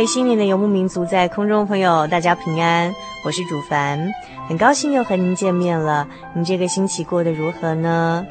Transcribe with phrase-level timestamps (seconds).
[0.00, 2.90] 位心灵的游牧民族，在空中朋友，大家平安，
[3.22, 4.10] 我是主凡，
[4.48, 6.08] 很高兴又和您见面了。
[6.32, 8.26] 您这个星期过得如何呢？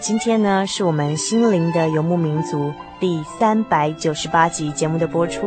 [0.00, 5.46] 今天呢，是我们心灵的游牧民族第三百九十八集节目的播出。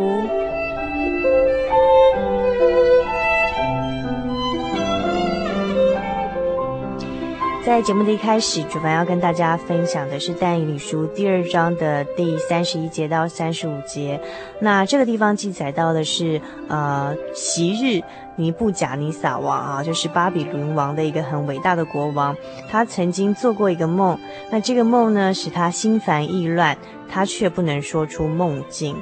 [7.66, 14.20] 在节目的一开始，主凡要跟大家分享的是但以理书第二章的第三十一节到三十五节。
[14.60, 18.02] 那这个地方记载到的是，呃，昔日
[18.38, 22.36] 尼布甲尼撒王啊，就是巴比伦王的一个很伟大的国王，
[22.70, 24.18] 他曾经做过一个梦。
[24.50, 26.78] 那这个梦呢，使他心烦意乱，
[27.10, 28.96] 他却不能说出梦境。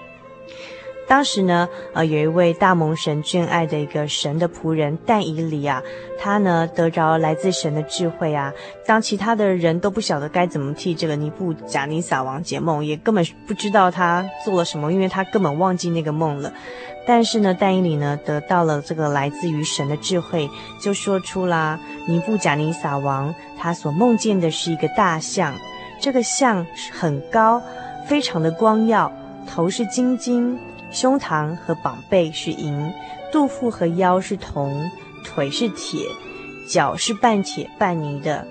[1.07, 5.81] 当时呢，呃，有一位大蒙神眷爱的一个神的仆人但以里啊，
[6.19, 8.51] 他呢得着来自神的智慧啊。
[8.85, 16.51] 当其他的人都不晓得该怎么替这个尼布贾尼撒王解梦，也根本不知道他做了什么，因为他根本忘记那个梦了。
[17.07, 20.49] 但是呢，但以里呢得到了这个来自于神的智慧，
[20.81, 25.55] 就说出啦，尼布贾尼撒王他所梦见的是一个大象，
[26.01, 27.61] 这个象很高，
[28.05, 29.09] 非常的光耀，
[29.47, 30.59] 头是金金。
[30.89, 32.93] 胸膛和膀背是银，
[33.31, 34.89] 肚腹和腰是铜，
[35.23, 36.01] 腿是铁，
[36.67, 38.47] 脚是半铁半泥的。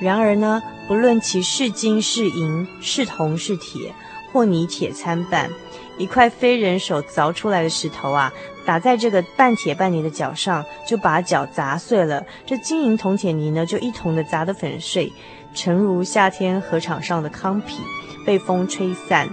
[0.00, 3.92] 然而呢，不论其是金是银是铜是铁，
[4.32, 5.50] 或泥铁参半，
[5.98, 8.32] 一块非人手凿出来的石头啊，
[8.64, 12.24] 打在这个半铁半泥的脚上，就把脚砸碎了。
[12.46, 15.12] 这金银铜铁泥呢，就一同的砸得粉碎，
[15.52, 17.82] 诚如夏天河场上的糠皮，
[18.24, 19.28] 被风吹散。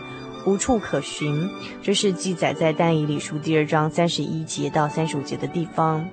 [0.48, 1.50] 无处可寻，
[1.82, 6.08] 这是记载在但以理书第二章三十一节到三十五节的地方。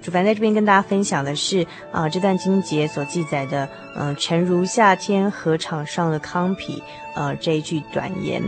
[0.00, 6.80] 主凡在这边跟大家分享的是啊、这段经节所记载的，嗯、诚如夏天禾场上的糠秕，
[7.14, 8.42] 呃，这一句短言。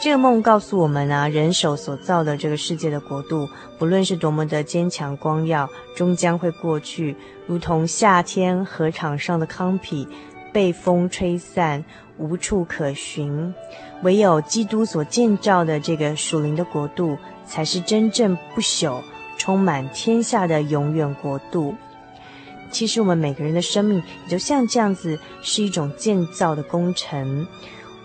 [0.00, 7.14] 这个梦告诉我们啊，人手所造的这个世界的国度，不论是多么的坚强光耀，终将会过去，
[7.46, 10.08] 如同夏天禾场上的糠秕，
[10.52, 11.84] 被风吹散。
[12.18, 13.54] 无处可寻，
[14.02, 17.16] 唯有基督所建造的这个属灵的国度，
[17.46, 19.00] 才是真正不朽、
[19.36, 21.74] 充满天下的永远国度。
[22.70, 27.46] 其实我们每个人的生命，也就像这样子，是一种建造的工程。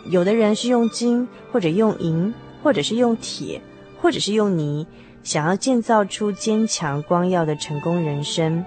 [0.05, 3.61] 有的人是用金，或者用银，或者是用铁，
[4.01, 4.85] 或者是用泥，
[5.23, 8.63] 想要建造出坚强光耀的成功人生。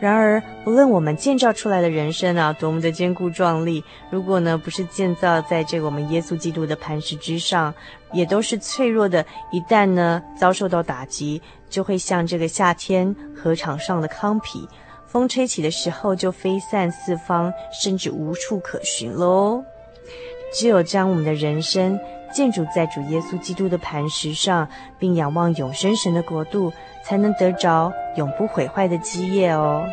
[0.00, 7.74] 然而，不论我们建造出来的人生啊，多么的坚固壮丽，如果呢不是建造在这个我们耶稣基督的磐石之上，
[8.12, 9.26] 也都是脆弱的。
[9.50, 14.68] 一旦呢遭受到打击，就会像这个夏天河场上的糠皮，
[15.06, 19.64] 风吹起的时候就飞散四方，甚至无处可寻喽。
[20.54, 21.98] 只有将我们的人生
[22.32, 26.72] 建筑在主耶稣基督的磐石上，并仰望永生神的国度，
[27.04, 29.84] 才能得着永不毁坏的基业哦。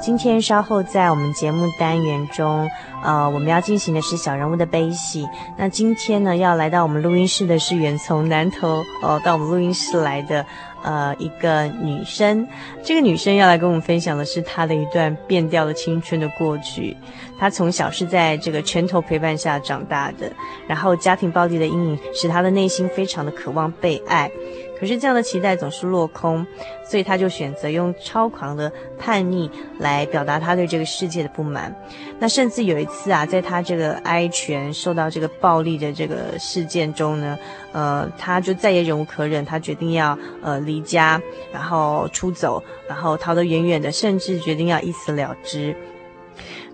[0.00, 2.70] 今天稍后在我们节目单元中，
[3.02, 5.26] 呃，我们要进行的是小人物的悲喜。
[5.56, 10.46] 那今天呢，要来到我们录音室的是远从南投哦，到我们录音室来的
[10.82, 12.46] 呃一个女生，
[12.82, 16.96] 这个女生要来跟我们分享的是她的一段变调的青春的过去。
[17.38, 20.32] 她从小是在这个拳头陪伴下长大的，
[20.66, 24.30] 然后家庭暴力的阴影使她的内心非常的渴望被爱。
[24.78, 26.46] 可是这样的期待总是落空，
[26.84, 31.74] 所以他就选择用超狂的叛逆来表达他对这个世界的不满。
[32.18, 37.38] 那甚至有一次啊，在他这个挨拳受到这个暴力的这个事件中呢，
[37.72, 41.20] 呃，他就再也忍无可忍，他决定要呃离家，
[41.52, 45.76] 然后出走，然后逃得远远的，甚至决定要一死了之。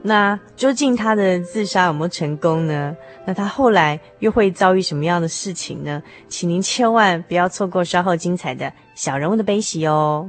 [0.04, 2.96] 那究竟他的自杀有没有成功呢？
[3.25, 6.02] 那他后来又会遭遇什么样的事情呢？
[6.28, 10.28] 请您千万不要错过稍后精彩的小人物的悲喜哦。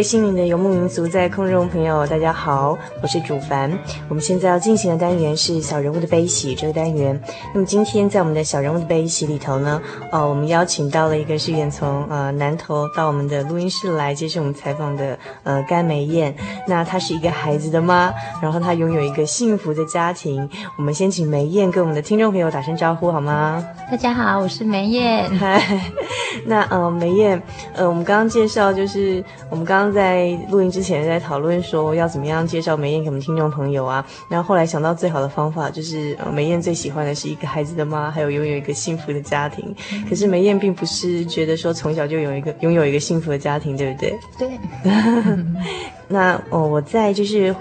[0.00, 3.70] 位心灵的游牧民族，在空中朋友，大家好，我是主凡。
[4.08, 7.22] 我们现在要进行的单元是小人物的悲喜这个单元。
[7.52, 9.78] 那么今天在我们的小人物的悲喜里头呢，
[10.10, 16.34] 呃，我们邀请到了一个是远从呃南投到我们的录音室来接受我们采访的呃甘梅燕。
[16.66, 20.48] 那她是一个孩子的妈，然后她拥有一个幸福的家庭。
[20.78, 23.62] 我们先请梅燕跟我们的听众朋友打声招呼好吗？
[23.90, 25.28] 大家好，我是梅燕。
[25.36, 25.62] 嗨，
[26.46, 27.42] 那呃梅燕，
[27.74, 29.60] 呃我们刚刚介绍就是我们。
[29.70, 39.74] 刚刚在录音之前在讨论说要怎么样介绍梅燕给我们听众朋友啊，然后后来想到最好的方法就是，呃，梅燕最喜欢的是一个孩子的妈，还有拥有一个幸福的家庭。
[40.08, 44.18] 可是梅燕并不是觉得说从小就有一个拥有一个幸福的家庭，对不对？
[44.38, 44.50] 对。
[46.08, 47.54] 那哦，我在就是。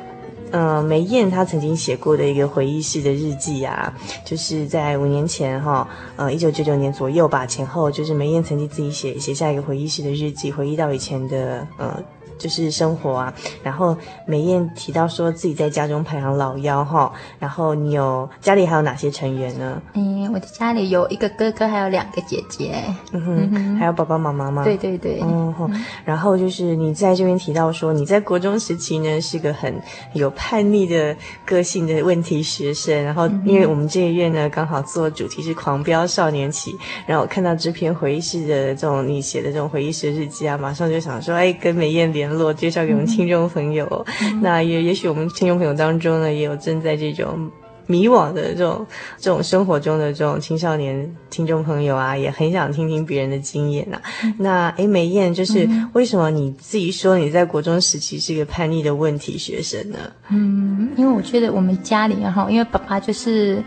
[0.51, 3.93] 呃，梅燕她曾经写过的一个回忆式的日记啊，
[4.25, 12.03] 就是在五年前哈，呃，一九九九年左右吧，前后就是梅燕曾经自己写写下一个回忆式的日记，回忆到以前的呃
[12.39, 13.31] 就是生活啊。
[13.61, 19.79] 然后美燕提到说自己在家中排行老幺哈，然后你有家里还有哪些成员呢？
[19.93, 22.83] 嗯，我的家里有一个哥哥，还有两个姐姐。
[23.11, 24.63] 嗯哼，嗯还有爸爸妈妈吗？
[24.63, 25.19] 对对对。
[25.21, 25.69] 嗯哼。
[26.05, 29.79] 然后就是你在这边提到说你在国中时期呢是个很
[30.13, 31.15] 有叛逆的
[31.45, 44.05] 个性的问题学生，然后因为我们这一月呢刚好做主题是狂飙少年期，然后我看到这篇回忆式的这种你写的这种回忆式日记啊，马上就想说哎跟美燕联络，介绍给我们听众朋友。
[44.21, 47.51] 嗯、那也也许我们听众朋友当中呢也有正在这种。
[47.91, 48.85] 迷惘的这种
[49.17, 54.01] 这种生活中的这种青少年听众朋友啊，也很想听听别人的经验呐、啊。
[54.25, 59.97] 嗯、那诶，梅艳，就是为什么你自己说你在国中时期是一个叛逆的问题学生呢？
[60.29, 63.63] 嗯，因为我觉得我们家里哈，因为爸爸就是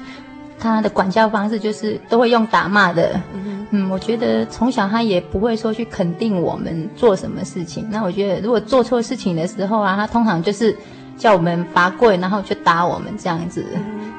[0.63, 3.21] 他的管教方式就是都会用打骂的。
[3.35, 7.87] 嗯，嗯，我觉得从小他也不会说去肯定我们做什么事情。
[7.91, 10.77] 那我觉得如果做错事情的时候啊，他通常就是
[11.17, 13.65] 叫我们罚跪，然后去打我们这样子。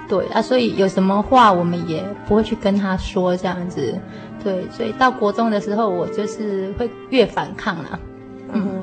[0.10, 3.98] 对啊，所以有什么话我们也不会去跟他说这样子。
[4.44, 8.00] 对，所以到国中的时候，我就是会越反抗啦。
[8.52, 8.83] 嗯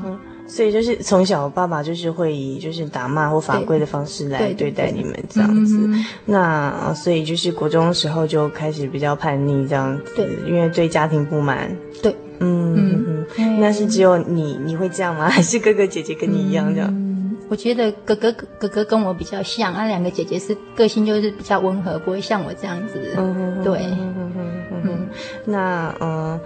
[0.51, 5.79] 所以就是从小爸爸就是会以就是打骂或罚跪的方式来对待你们这样子。
[6.25, 11.71] 那所以就是国中的时候就开始比较叛逆这样子，对，因为对家庭不满。
[12.03, 15.29] 对，嗯嗯嗯，那是只有你你会这样吗？
[15.31, 16.91] 还是哥哥姐姐跟你一样这样？
[16.93, 17.11] 嗯
[17.51, 23.13] 我觉得哥哥哥哥跟我比较像，那、啊、两个姐姐是个性就是比较温和，不会像我这样子。
[23.17, 24.33] 嗯对，嗯嗯
[24.71, 25.09] 嗯哼。
[25.47, 26.41] 那呃，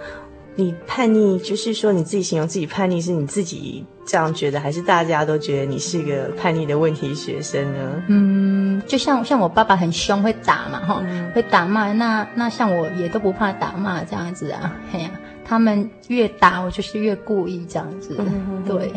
[0.55, 8.03] 你叛逆，就是说你自己形容自己叛逆，是你自己这样觉得，还是大家都觉得你是个叛逆的问题学生呢？
[8.07, 11.91] 嗯，就像像我爸爸很凶，会打嘛，哈、嗯，会打骂。
[11.93, 18.91] 那那像我也都不怕打骂这样子啊，嘿呀、啊，他们越打我就是越故意这样子，嗯、哼对。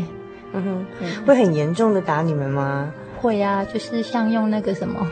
[0.55, 2.91] 嗯哼，会很严重的打你们吗？
[3.21, 5.07] 会啊，就是像用那个什么，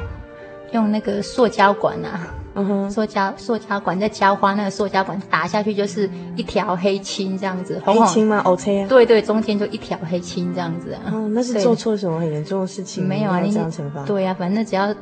[0.73, 11.13] 用那个塑胶管啊，嗯哼，塑胶塑胶管在浇花，那个塑胶管打下去就是一条黑青这样子，黑青吗？OK 啊，对对，中间就一条黑青这样子啊。
[11.13, 13.07] 哦，那是做错什么很严重的事情？
[13.07, 14.03] 没有啊，你这样惩罚？
[14.05, 14.95] 对啊，反正只要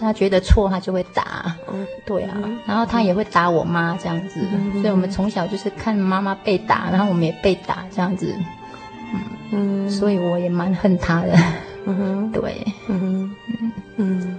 [0.00, 1.54] 他觉得错，他就会打。
[1.72, 2.36] 嗯，对啊，
[2.66, 4.40] 然后他也会打我妈这样子，
[4.80, 8.34] 所以我们从小就是看妈妈被打，然后我们也被打这样子。
[9.52, 11.32] 嗯，所以我也蛮恨他的。
[11.84, 14.36] 嗯哼，对，嗯哼，嗯嗯，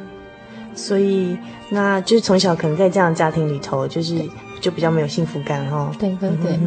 [0.76, 1.38] 所以
[1.70, 4.16] 那就是从小可能在这样的家庭里头，就是
[4.62, 5.92] 就比较没有幸福感哈。
[6.00, 6.60] 对对对。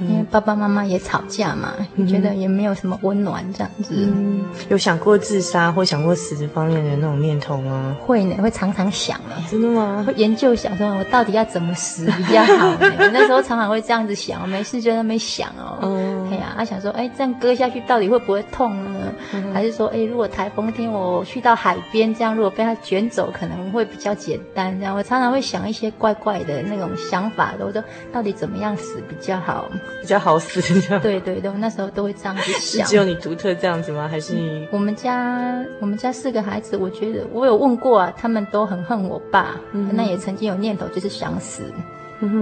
[0.00, 3.94] 因为爸爸妈妈也吵架嘛，你觉得也没有什么温暖这样子。
[3.96, 7.96] 嗯，有想过自杀或想过死这方面的那种念头吗？
[8.00, 9.36] 会呢，会常常想呢。
[9.50, 10.04] 真的吗？
[10.06, 12.78] 会研究想说，我到底要怎么死比较好呢？
[13.12, 15.78] 那时候常常会这样子想，我没事就在那边想哦。
[15.82, 16.30] 嗯。
[16.32, 19.12] 哎呀，他想说，哎，这样割下去到底会不会痛呢？
[19.52, 24.76] 还是说，哎，如果台风天我去到海边，这样如果被它卷走，可能会比较简单。
[24.78, 27.82] 这样我常常会想一些怪怪的那种想法，我说
[28.12, 29.66] 到底怎么样死比较好？
[30.00, 31.02] 比较好死，这样。
[31.02, 32.86] 对对对，我那时候都会这样子想。
[32.86, 34.06] 是只有你独特这样子吗？
[34.08, 34.68] 还是你？
[34.70, 41.62] 我们家我们家四个孩子，我觉得我有问过啊，他们都很恨我爸，嗯、那也曾经有念头就是想死，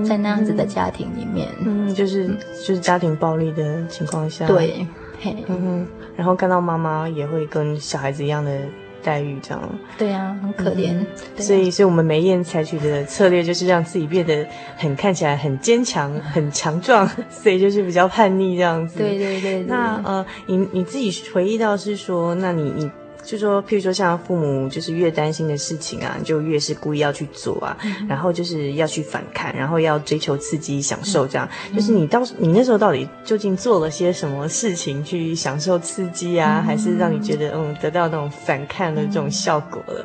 [0.04, 2.28] 在那样子的家庭里面，嗯，就是
[2.66, 4.86] 就是家庭暴力的情况下，对，
[5.20, 8.58] 嘿，嗯哼，然后看到妈妈也会跟小孩子一样的。
[9.02, 10.94] 待遇这样，对呀，很可怜。
[11.36, 18.98] 所以，所以我们梅艳采取的策略就是让自己变得很看起来很坚强、 很强壮， 所以就是比较叛逆这样子。
[18.98, 19.62] 对对对。
[19.64, 22.90] 那呃，你你自己回忆到是说，那你你。
[23.22, 31.48] 就说，譬如说，像父母就是越担心的事情啊，就越是故意要去做啊，嗯、然后就是要去反抗，然后要追求刺激、享受这样。
[31.70, 40.04] 嗯、就是你当时，你那时候到底究竟做了些什么事情去享受刺激啊，嗯、还是让你觉得嗯得到那种反抗的这种效果了？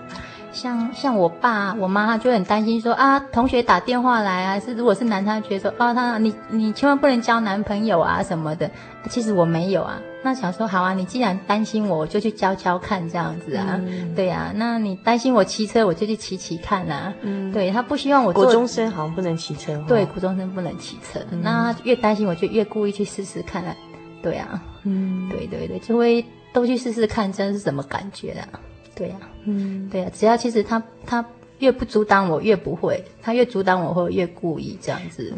[0.53, 8.69] 像像我爸我妈就很担心说啊，同学打电话来啊，是如果是男生，他觉得说啊，他你你千万不能交男朋友啊什么的。
[9.09, 17.13] 其实我没有啊，那想说好啊，你既然担心我，我就去教教看这样子啊，嗯、对啊，那你担心我骑车，我就去骑骑看啊。
[17.21, 18.43] 嗯，对他不希望我做。
[18.43, 19.81] 国中生好像不能骑车。
[19.87, 23.73] 对，国中生不能骑车，嗯、那他越担心我就越故意去试试看啊。
[24.21, 28.59] 对啊，嗯，对对对，就会都去试试看，这是什么感觉啊？
[28.93, 29.15] 对呀，
[29.45, 31.23] 嗯，对呀，只要其实他他
[31.59, 35.33] 越不阻挡我，越不会；他越阻挡我，会越故意这样子。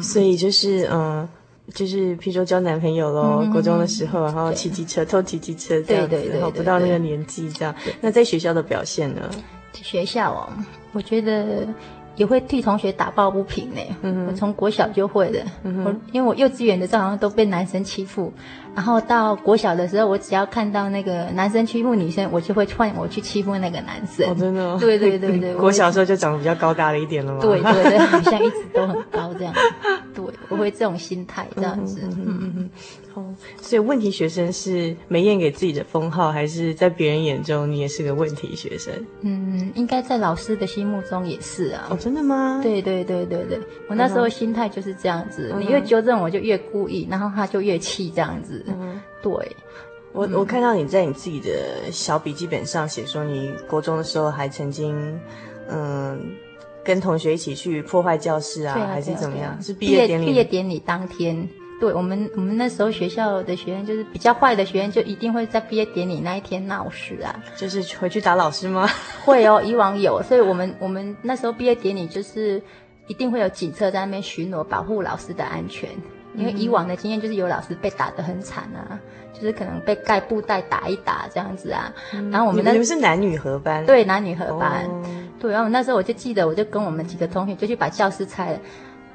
[0.00, 1.28] 所以就是嗯，
[1.74, 7.74] 就是譬如说交男朋友喽，国中的时候，然后骑机车偷骑机车这样子，然后不到那个年纪这样。
[8.00, 9.22] 那在学校的表现呢？
[9.72, 10.48] 学校哦，
[10.92, 11.66] 我觉得
[12.16, 13.80] 也会替同学打抱不平呢。
[14.02, 15.42] 嗯、我从国小就会的。
[15.62, 18.30] 嗯、我因为我幼稚园的时候好像都被男生欺负，
[18.74, 24.28] 然后到国小的时候，我只要看到那个男生欺负女生，我就会换我去欺负那个男生。
[24.28, 24.76] 哦，真的、哦？
[24.78, 25.54] 对对对对。
[25.56, 27.38] 国小的时候就长得比较高大了一点了吗？
[27.40, 29.54] 对对对，好像一直都很高这样
[30.50, 32.00] 我会这种心态这样子。
[32.02, 32.70] 嗯嗯嗯。
[33.14, 38.92] 哦，所以问题学生是梅艳给自己的封号，还是在别人眼中你也是个问题学生？
[39.22, 41.88] 嗯，应该在老师的心目中也是啊。
[41.90, 42.60] 哦，真的吗？
[42.62, 48.64] 对对对对对，我那时候心态就是这样子，嗯、你越纠正我就越故意，然后他就越气这样子。
[48.68, 49.32] 嗯，对。
[50.12, 55.18] 我我看到你在你自己的小笔记本上写说，你国中的时候还曾经
[55.68, 56.20] 嗯
[56.90, 59.52] 跟同学一起去破坏教室啊，啊还是怎么样？
[59.52, 61.48] 啊、是毕业典礼毕业典礼当天。
[61.80, 67.32] 对我们，我们那时候学校的学生就是比较坏的学生，就一定会在毕业典礼那一天闹事啊。
[67.56, 68.88] 就是回去打老师吗？
[69.24, 72.60] 会哦，以往有，所以我们我们那时候毕业典礼就是
[73.06, 75.88] 一定会有警车在那边巡逻，保护老师的安全。
[76.36, 79.00] 因为以往的经验就是有老师被打得很惨啊，
[79.32, 81.92] 就是可能被盖布袋打一打这样子啊。
[82.30, 83.84] 然后我们那你们是男女合班？
[83.86, 84.84] 对，男女合班。
[84.84, 85.02] 哦、
[85.40, 88.60] 对，然后那时候我就记得，我就跟我们几个同学就去把教室拆了。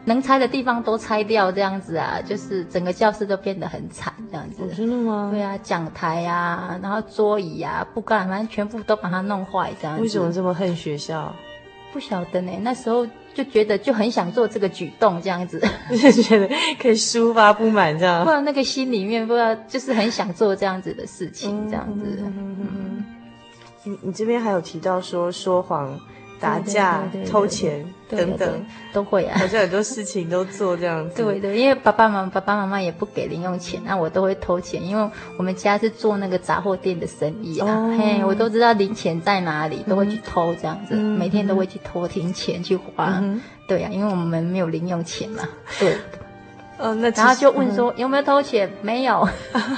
[0.08, 4.62] 能拆的地方都拆掉，这样子啊，就是整个教室都变得很惨，这样子。
[4.62, 5.30] 哦、真的吗？
[5.32, 10.04] 对啊，讲台啊，然后桌椅啊，不干，反正全部都把它弄坏，这样子。
[10.04, 11.34] 为什么这么恨学校？
[11.92, 12.52] 不晓得呢。
[12.62, 15.60] 那时候就觉得就很想做这个举动，这样子。
[15.90, 16.48] 就觉得
[16.80, 18.24] 可以抒发不满，这样。
[18.24, 22.20] 不然那个心里面不知道，就是很想做这样子的事情，这样子。
[22.20, 23.06] 嗯嗯嗯。
[23.86, 26.00] 你你这边还有提到说说谎。
[26.40, 31.24] 打架、偷钱等等都会啊，好像很多事情都做这样子。
[31.24, 43.20] 对对，因为爸爸妈妈爸爸妈妈也不给零用钱，那我都会偷钱，因为我们家是做那个杂货店的生意啊，哦、嘿，我都知道零钱在哪里，都会去偷这样子，嗯、每天都会去偷零钱去花。
[43.22, 45.44] 嗯、对呀、啊，因为我们没有零用钱嘛。
[45.80, 45.98] 对。
[46.78, 48.70] 哦，那然后就问说、嗯、有没有偷钱？
[48.82, 49.28] 没有，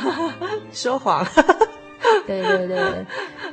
[0.74, 1.24] 说谎。
[2.26, 3.06] 对 对对，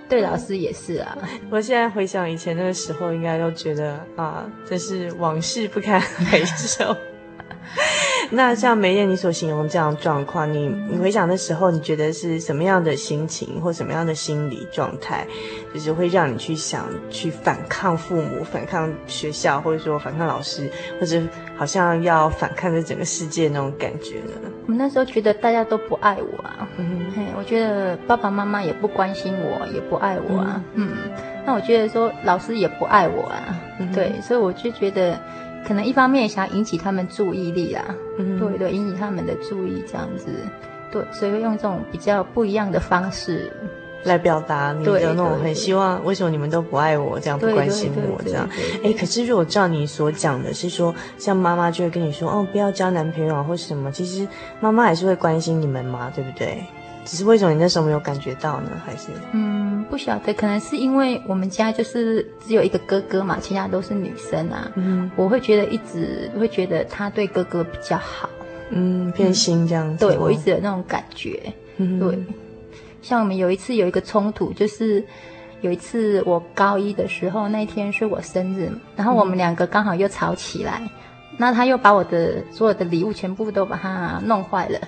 [0.08, 1.16] 对老师也是啊。
[1.50, 6.96] 我现在回想以前那个时候，应该都觉得啊，真是往事不堪回首。
[8.30, 15.26] 那像梅燕你所形容这样状况，你你回想的时候，你觉得是什么样的心情或什么样的心理状态，
[15.72, 21.20] 就是会让你去想去反抗父母、反抗学校，或者说反抗老师，或者
[21.56, 24.32] 好像要反抗这整个世界那种感觉呢？
[24.66, 26.68] 我们那时候觉得大家都不爱我啊，
[27.44, 31.10] 我觉得爸爸妈妈也不关心我，也不爱我啊，嗯，嗯，
[31.44, 35.18] 那我觉得说老师也不爱我啊，嗯、对，所以我就觉得。
[35.66, 37.82] 可能一方面也想要引起他们注意力啦，
[38.18, 40.28] 嗯，对对，引起他们的注意这样子，
[40.92, 43.50] 对，所以会用这种比较不一样的方式
[44.02, 48.46] 来表达你的那种很希望，为什么你们都不爱我，这样不关心我这样，
[48.84, 54.28] 哎，可是如果照你所讲的是说，像妈妈就会跟你说，哦，不要交男朋友啊，或什么，其实
[54.60, 56.62] 妈妈还是会关心你们嘛，对不对？
[57.04, 58.70] 只是为什么你那时候没有感觉到呢？
[58.84, 64.70] 还是嗯，不晓得，可能是因为我们家就是只有一个哥哥嘛，其他都是女生啊。
[64.74, 68.28] 嗯，我会觉得一直会觉得他对哥哥比较好，
[68.70, 70.06] 嗯，偏心这样子。
[70.06, 71.40] 对，我一直有那种感觉。
[71.76, 72.18] 嗯，对。
[73.02, 75.04] 像我们有一次有一个冲突，就是
[75.60, 80.80] 有一次我高一的时候，那天是我生日，然后我们两个刚好又吵起来，
[81.36, 84.78] 那他又把我的所有的礼物全部都把它弄坏了。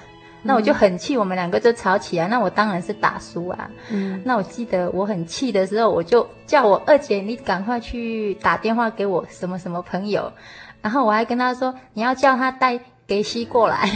[0.47, 2.29] 那我就很气，我们两个就吵起来。
[2.29, 3.69] 那我当然是打输啊。
[3.91, 4.23] 嗯。
[4.25, 10.33] 那我记得我很气的时候，我就叫我二姐，你赶快去打电话给我什么什么朋友。
[10.81, 13.91] 然后我还跟他说，你要叫他带给西过来。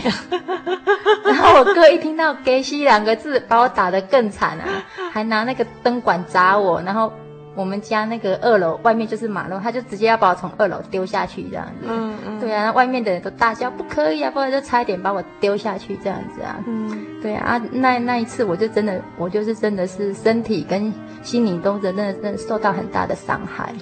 [1.25, 4.67] 然后我哥一听到“给西”两个字，把我打得更惨啊，
[5.13, 7.13] 还拿那个灯管砸我，然后。
[7.61, 11.87] 我们家那个二楼外面就是马路，他就直接要把我从二楼丢下去这样子。
[11.87, 12.41] 嗯嗯。
[12.41, 16.59] 对啊，外面的人都大叫不可以啊，不然就差一点把我丢下去这样子啊。
[16.67, 17.07] 嗯。
[17.23, 20.93] 对啊，那那一次我就真的，我就是真的是身体跟
[21.23, 23.75] 心灵都真的真的受到很大的伤害。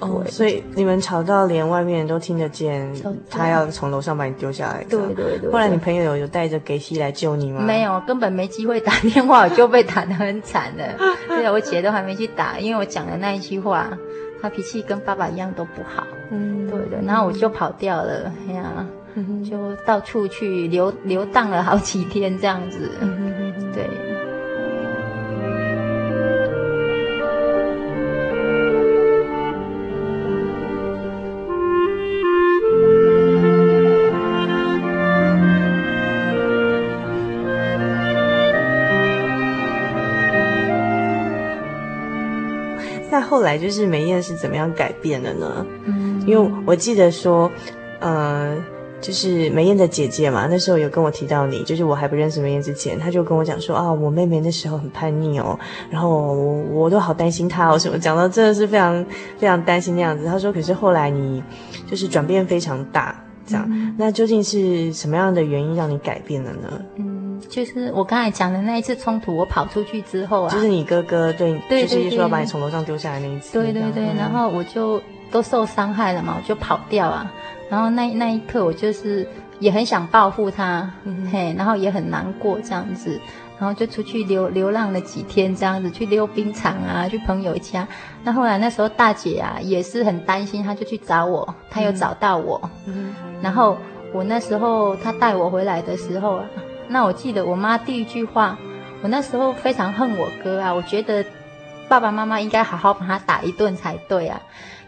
[0.00, 2.90] 哦，所以你们吵到连外面人都听得见，
[3.30, 4.84] 他要从楼上把你丢下来。
[4.84, 5.50] 对对对。
[5.50, 7.62] 后来你朋友有有带着给西来救你吗？
[7.62, 10.84] 没有，根本没机会打电话，我就被打得很惨了。
[11.28, 13.88] 对啊，我姐都还没去打，因为我讲的那一句话，
[14.40, 16.06] 他脾气跟爸爸一样都不好。
[16.30, 17.02] 嗯，对的。
[17.06, 18.86] 然后我就跑掉了，哎呀，
[19.48, 22.90] 就到处去流流荡了好几天这样子。
[23.74, 24.09] 对。
[43.30, 45.64] 后来就是梅燕是怎么样改变的呢？
[45.84, 47.50] 嗯，因因为我记得说，
[48.00, 48.56] 呃。
[49.00, 55.58] 就是梅艳的姐姐嘛，那时候有跟我提到你，就是我还不认识梅艳之前，她就跟我讲说啊，我妹妹那时候很叛逆哦，
[55.90, 59.02] 然后我我都好担心她哦，什么讲到真的是非常
[59.38, 60.26] 非常担心那样子。
[60.26, 61.42] 她说，可是后来你
[61.90, 66.82] 就是转变非常大，这样，嗯、那究竟是什么样的原因让你改变了呢？
[66.96, 67.09] 嗯，
[67.50, 77.30] 就是我刚才讲的那一次冲突，我跑出去之后啊，就是你哥哥对，对，就是说要把你从楼上丢下来那一次，对对对，然后我就都受伤害了嘛，我就跑掉啊。
[77.68, 83.20] 然后那那一刻，我就是也很想报复他，嗯、嘿，然后也很难过这样子，
[83.58, 87.86] 然后就出去流流浪了几天，这样子去溜冰场啊，去朋友家。
[88.24, 92.60] 那后来那时候大姐啊也是很担心，她就去找我，她又找到我。
[92.86, 93.76] 嗯、然后
[94.12, 96.44] 我那时候她带我回来的时候啊，
[96.90, 98.58] 那我记得我妈第一句话，
[99.02, 101.24] 我那时候非常恨我哥啊，我觉得
[101.88, 104.42] 爸爸妈妈应该好好把他打一顿才对啊。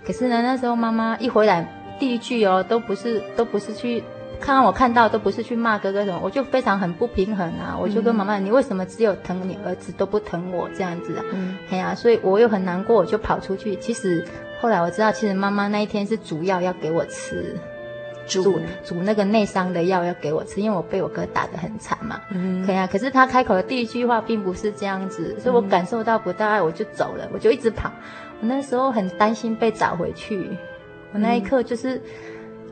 [0.05, 1.79] 可是呢，那时候妈妈一回来。
[1.99, 4.03] 第一句哦，都不是，都不是去
[4.41, 7.79] 看看我看到，都不是去骂哥哥什么，我就非常很不平衡啊！
[7.81, 11.23] 我就跟妈妈，嗯、你为什么只有疼你儿子都不疼我这样子啊？
[11.33, 13.77] 嗯，哎呀，所以我又很难过，我就跑出去。
[13.77, 14.27] 其实
[14.61, 17.57] 后来我知道，其实妈妈那一天是煮药要给我吃，
[18.41, 22.21] 煮煮那个内伤的药要给我吃，因为我被我哥打得很惨嘛。
[22.31, 22.87] 嗯，对啊。
[22.87, 27.91] 可是他开口的第一句话并不是这样子，所以我感受到不到爱，我就走了，我就一直跑。
[28.41, 30.49] 我那时候很担心被找回去。
[31.13, 32.01] 我那一刻就是，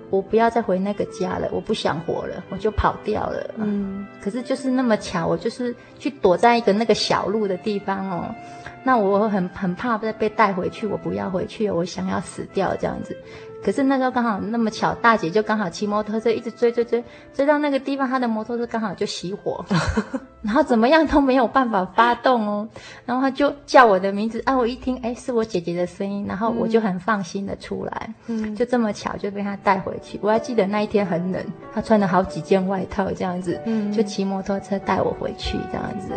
[0.09, 3.55] 我不要再回那个家了，我不想活了，我就跑掉了。
[3.57, 8.35] 嗯，可是就是那么巧，我就是去躲在一个那个小路的地方哦。
[8.83, 13.15] 那我很很怕再被带回去，我不要回去，我想要死掉这样子。
[13.63, 17.03] 可是那时候刚好那么巧，大姐就刚好骑摩托车一直追追追，
[17.35, 19.65] 追到那个地方，她的摩托车刚好就熄火，
[20.41, 22.67] 然后怎么样都没有办法发动哦。
[23.05, 30.19] 然后她就叫我的名字，啊，我一听，哎，是我姐姐的声音，然后我就很放心的出来，嗯，就这么巧就被她带回去。
[30.23, 31.45] 我还记得那一天很冷，
[31.75, 36.13] 她穿了好几件外套这样子，嗯，就骑摩托车带我回去这样子。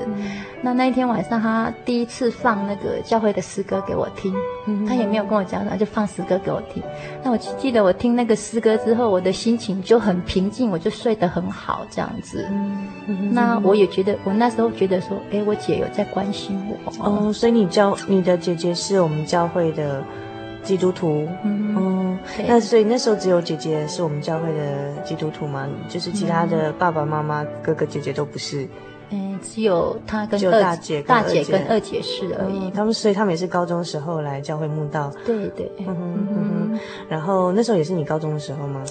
[0.62, 4.34] 那那一天晚上，她第一次放那个教会的诗歌给我听，
[4.88, 6.82] 她也没有跟我讲，然后就放诗歌给我听。
[7.22, 12.48] 那我记得我听那个诗歌之后，我的心情就很平静，我就睡得很好，这样子。
[13.08, 16.94] 嗯，那我也觉得，我那时候觉得说，哎，我姐有在关心我。
[17.04, 20.04] 哦，所以你教你的姐姐是我们教会的
[20.62, 21.28] 基督徒。
[21.44, 22.18] 嗯，哦，
[22.48, 25.68] 那所以那时候只有姐姐是我们教会的基督徒吗？
[25.90, 28.70] 就是其他的爸爸妈妈、哥哥姐姐都不是。
[29.14, 32.72] 嗯，只有他跟大姐、大姐跟二姐是而已。
[32.72, 35.14] 他们所以他们也是高中时候来教会慕道。
[35.24, 35.72] 对对。
[37.08, 38.84] 然后那时候也是你高中的时候吗？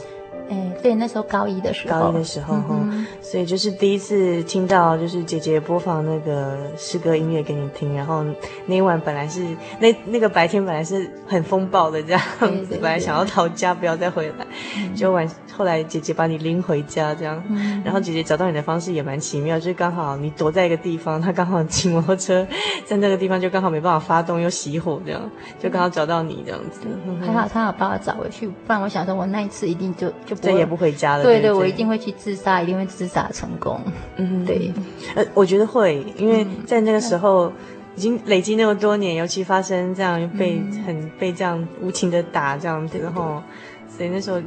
[0.49, 2.77] 哎，对，那时候高一的时候，高一的时候哈，
[3.23, 8.23] 所以就是第一次听到，就是姐姐播放那个诗歌音乐给你听，然后
[8.67, 9.43] 那一晚本来是
[9.81, 12.21] 那那个白天本来是很风暴的这样
[12.67, 14.47] 子，本来想要逃家不要再回来，
[14.95, 15.27] 就晚
[15.57, 17.43] 后来姐姐把你拎回家这样，
[17.85, 22.47] 然后姐姐找到你的方式也蛮奇妙，就是刚好你躲在一个地方，她刚好骑摩托车
[22.85, 26.81] 在那个地方就刚好没办法发动又熄火这样，就刚好找到你这样子，
[27.25, 30.37] 还好她有把我找回去，不然我想说我那一次一定就就。
[30.37, 31.23] 再也不回家了。
[31.23, 33.81] 对对，对，我一定会去自杀，一定会自杀成功。
[34.17, 34.73] 嗯，对。
[35.15, 37.53] 呃，我觉得会，因为在那个时候
[37.95, 43.41] 已经累积那么多年，尤其发生这样被很被这样无情的打这样子，然后，
[43.89, 44.41] 所以那时候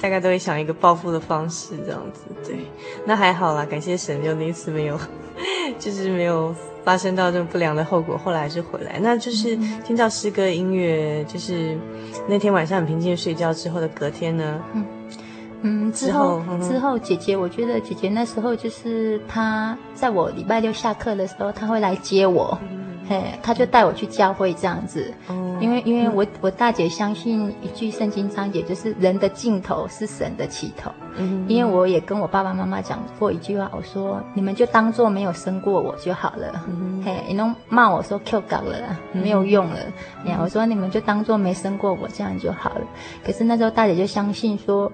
[0.00, 2.22] 大概都会想一个报复的方式这样子。
[2.44, 2.56] 对，
[3.04, 4.98] 那还好啦，感谢神，就那一次没有，
[5.78, 8.16] 就是没有发生到这么不良的后果。
[8.16, 11.76] 后来还是回来，那就是听到诗歌音乐，就是
[12.28, 14.60] 那天晚上很平静的睡觉之后的隔天呢。
[14.74, 14.84] 嗯
[15.60, 22.56] 嗯，之后之后，姐姐，我觉得姐姐那时候就是她，在我礼拜六下课的时候，她会来接我，
[23.08, 25.12] 嘿，他就带我去教会这样子。
[25.60, 30.90] 因为因为我我大姐相信一句圣经章节，就是人的尽头是神的起头。
[31.48, 36.64] 因为我也跟我爸爸妈妈讲过一句话，我说你们就当做没有生过我就好了。
[37.04, 39.80] 嘿，你能骂我说 Q 搞了，没有用了。
[40.26, 42.82] 呀，我说你们就当做没生过我这样就好了。
[43.24, 44.92] 可是那时候大姐就相信说。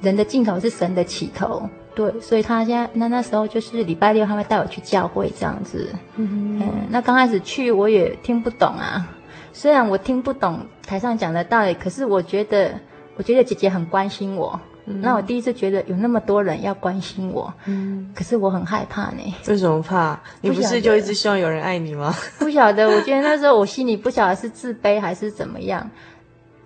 [0.00, 1.62] 人的尽头是神的起头，
[1.94, 9.06] 对，所以他现在那那时候就是礼拜六他会带我去教会这样子，嗯，嗯，那刚开始去我也听不懂啊，
[9.52, 12.72] 虽然我听不懂台上讲的道理，可是我觉得
[13.16, 19.34] 我觉得姐姐很关心我，嗯，那我第一次觉得有那么多人要关心我，嗯，可是我很害怕呢。
[19.48, 20.18] 为什么怕？
[20.40, 22.14] 你不是就一直希望有人爱你吗？
[22.40, 25.90] 不晓得，我觉得那时候我心里不晓得是自卑还是怎么样。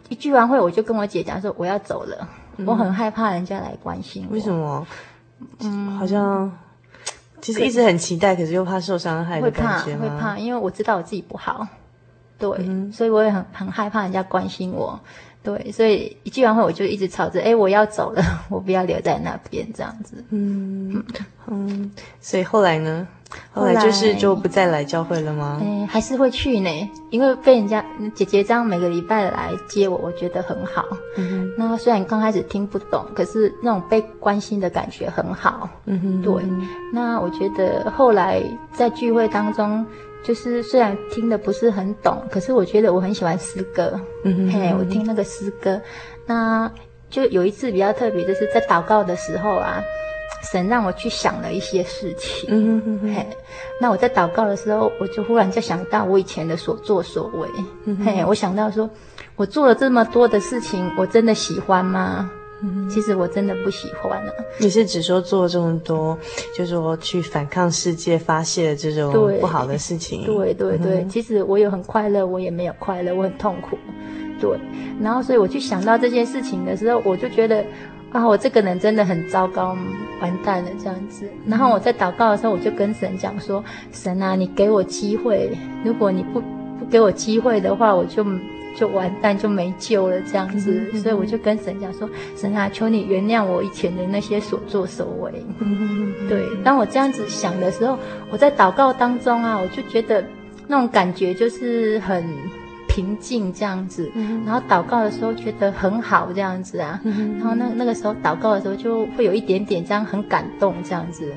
[0.09, 2.29] 一聚完会我就跟我姐讲说我要走了。
[2.65, 4.33] 我很害怕人家来关心我。
[4.33, 4.87] 为什么？
[5.61, 6.51] 嗯，好像
[7.41, 9.97] 其实一直很期待，可是又怕受伤害的感觉？
[9.97, 11.67] 会怕，会怕，因为我知道我自己不好，
[12.39, 14.99] 对，嗯、所以我也很很害怕人家关心我。
[15.43, 20.25] 对，所以一聚完会我就一直吵着，哎，我要走了， 我不要留在那边这样子。
[20.31, 21.05] 嗯
[21.47, 23.07] 嗯，所以后来呢？
[23.53, 25.61] 后来就是就不再来教会了吗？
[25.63, 26.71] 嗯，还是会去呢，
[27.11, 27.85] 因为被人家
[28.15, 30.85] 姐姐这样每个礼拜来接我，我觉得很好。
[31.17, 35.69] 嗯哼，那虽然刚开始听不懂，可是那种被关心的感觉很好。
[35.87, 36.45] 嗯哼，对。
[36.93, 39.85] 那我觉得后来在聚会当中，
[40.23, 43.99] 就是虽然听的不是很懂，可是我觉得我很喜欢诗歌。
[44.25, 45.81] 嗯哼，嘿，我听那个诗歌，
[46.27, 46.71] 那
[47.11, 49.83] 就有一次比较特别，就是在祷告的时候啊。
[50.53, 53.27] 神让我去想了一些事情，嗯哼哼嘿，
[53.81, 58.89] 那我在祷告的时候，我就忽然就想到我以前的所作所为，嘿，我想到说，
[59.37, 62.31] 我做了这么多的事情，我真的喜欢吗？
[62.63, 64.33] 嗯、其实我真的不喜欢啊。
[64.59, 66.19] 你是只说做了这么多，
[66.57, 70.25] 就是说去反抗世界发泄这种不好的事情？
[70.25, 73.77] 对 对对，对嗯、其实我有很快乐，我也没有快乐，我很痛苦，
[74.41, 74.59] 对。
[75.01, 77.65] 然后所以我去想到这件事情的时候，我就觉得。
[78.17, 79.77] 啊，我这个人真的很糟糕，
[80.23, 81.29] 完蛋了这样子。
[81.47, 85.51] 然后我在祷告的时候，我就跟神讲说：“神啊，你给我机会，
[85.85, 86.41] 如果你不
[86.79, 88.25] 不给我机会的话，我就
[88.75, 90.73] 就完蛋，就没救了这样子。
[90.73, 95.31] 嗯哼”所以我就跟神讲说：“神啊，求你原谅我以前的那些所作所为。
[95.59, 97.99] 嗯哼”对，当我这样子想的时候，
[98.31, 100.25] 我在祷告当中啊，我就觉得
[100.67, 102.25] 那种感觉就是很。
[102.97, 104.11] 平静这样子，
[104.47, 111.31] 然后祷告的时候觉得很好这样子啊，然后那那个时候祷告的时候就会有一点点这样很感动这样子，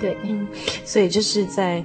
[0.00, 0.16] 对，
[0.86, 1.84] 所以就是在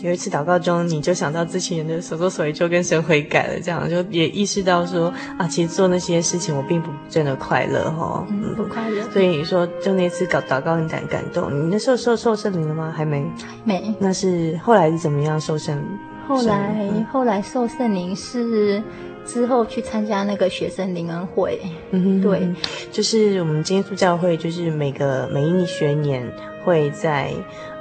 [0.00, 9.02] 有一次祷告中，你就想到之前的所作所为，就跟神悔改了，这样就也意识到说啊，其实做那些事情我并不真的快乐哈，嗯，不快乐。
[9.10, 12.94] 所以你说就那次搞祷告很感感动，你那时候受受圣灵了吗？
[12.96, 13.26] 还没，
[13.64, 13.92] 没。
[13.98, 15.84] 那是后来是怎么样受圣灵？
[16.26, 18.82] 后来，嗯、后来受圣灵是
[19.24, 22.48] 之后去参加那个学生灵恩会，嗯，对，
[22.90, 26.26] 就是我们基督教会，就是每个每一学年
[26.64, 27.30] 会在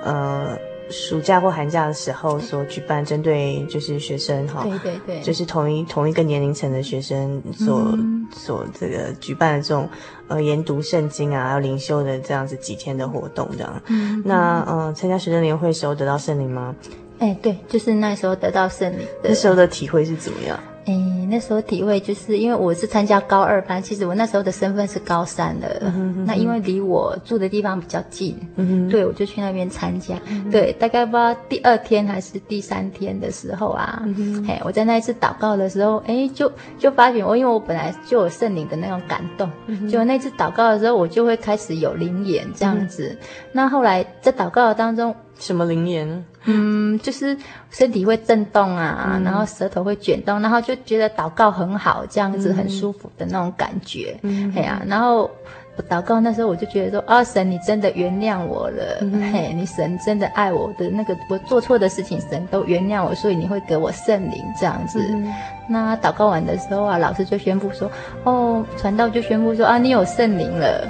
[0.04, 0.58] 呃
[0.90, 9.88] 暑假或寒假的时候所举办，针对就是学生哈，对对对，就是同一同一个年龄层的学生所、嗯、所这个举办的这种
[10.28, 16.76] 呃研读圣经啊，还有灵修的这样子几天的活动这样，嗯，那呃参加学生灵恩会的时候得到圣灵吗？
[17.22, 19.30] 哎，对，就是那时候得到圣灵的。
[19.30, 20.60] 那时候的体会是怎么样？
[20.86, 20.94] 哎，
[21.30, 25.78] 那时候体会就是因为我是参加高二班，其实我那时候的身份是高三的。
[25.82, 30.16] 嗯、哼哼，那因为离我住的地方比较近，嗯、对，我就去那边参加。
[30.28, 43.10] 嗯、对，大概不知道第二天还是第三天的时候啊，嗯、嘿，我在那一次祷告的时候，哎，就就发觉我，因为我本来就有圣灵的那种感动，嗯、就那次祷告的时候，我就会开始有灵言这样子。
[43.10, 43.18] 嗯、
[43.52, 45.16] 那后来在祷告的当中。
[45.42, 46.26] 什么灵言？
[46.46, 47.36] 嗯，就是
[47.72, 54.16] 身体会震动啊，嗯、然后舌头会卷动，然后就觉得祷告很好，这样子很舒服的那种感觉。
[54.22, 55.30] 嗯，哎呀、啊，然后
[55.76, 65.00] 我祷告那时候我就觉得说，啊，神你真的原谅我了，嗯、嘿，你神真的爱我的那个我做错的事情，神都原谅我，所以你会给我圣灵这样子。
[65.10, 65.34] 嗯、
[65.68, 67.92] 那祷告完的时候啊，老师就宣布说，
[68.24, 70.88] 哦，传道就宣布说，啊，你有圣灵了。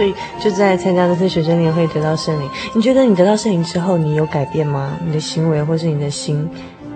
[0.00, 2.48] 所以就在参加这次学生年会得到圣灵。
[2.74, 4.96] 你觉得你得到圣灵之后，你有改变吗？
[5.04, 6.48] 你的行为或是你的心？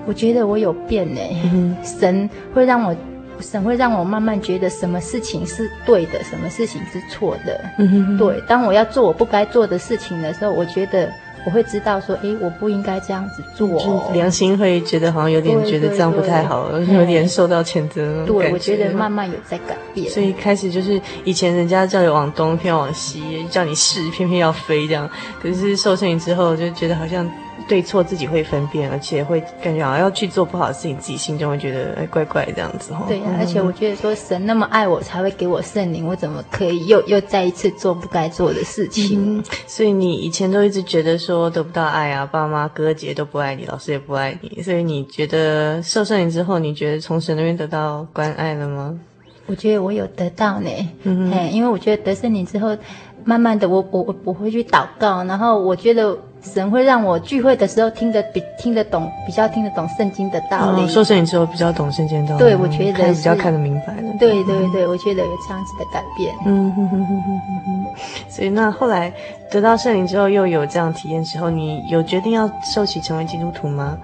[0.07, 1.21] 我觉得我有变呢。
[1.53, 2.97] 嗯、神会让我，
[3.41, 7.61] 神会让我慢慢觉得什么事情是对的，什么事情是错的。
[7.77, 11.13] 嗯哼哼对，当我要做我不该做的事情的时候，我觉得。
[11.47, 14.11] 我会知道说，诶，我不应该这样子做，哦。
[14.13, 20.11] 良心会觉得好像有点觉得这样不太好，对对对，有点受到谴责对，我觉得慢慢有在改变。
[20.11, 25.09] 所以开始就是以前人家叫你往东，偏往西，叫你试，偏偏要飞这样。
[25.43, 27.29] 可是受圣灵之后，就觉得好像。
[27.67, 33.05] 对错自己会分辨，而且会感觉好像要去做不好的事情，自己心中会觉得哎怪怪这样子哈。
[33.09, 39.39] 对呀、啊，嗯、而且我觉得说神那么爱我，才会给我圣灵，我怎么可以又又再一次做不该做的事情？
[39.39, 48.99] 嗯、所以你以前都一直觉得说得不到爱啊，爸妈哥哥姐姐都不爱你，老师也不爱你，所以你觉得受圣灵之后，你觉得从神那边得到关爱了吗？
[49.47, 50.71] 我觉得我有得到呢，
[51.05, 52.77] 嗯哼，因为我觉得得圣灵之后，
[53.25, 56.19] 慢慢的我我我我会去祷告，然后我觉得。
[56.45, 60.87] 神会让我聚会的时候听得比听得懂，比较听得懂圣经的道理。
[60.89, 62.45] 受圣灵之后比较懂圣经的道理。
[62.45, 64.15] 对，我觉得比较看得明白了。
[64.19, 66.35] 对对对，我觉得有这样子的改变。
[66.45, 67.87] 嗯哼哼哼哼哼。
[68.29, 69.13] 所以那后来
[69.51, 73.97] 得到圣灵之后，又有这样体验之后，你有决定要受洗成为基督徒吗？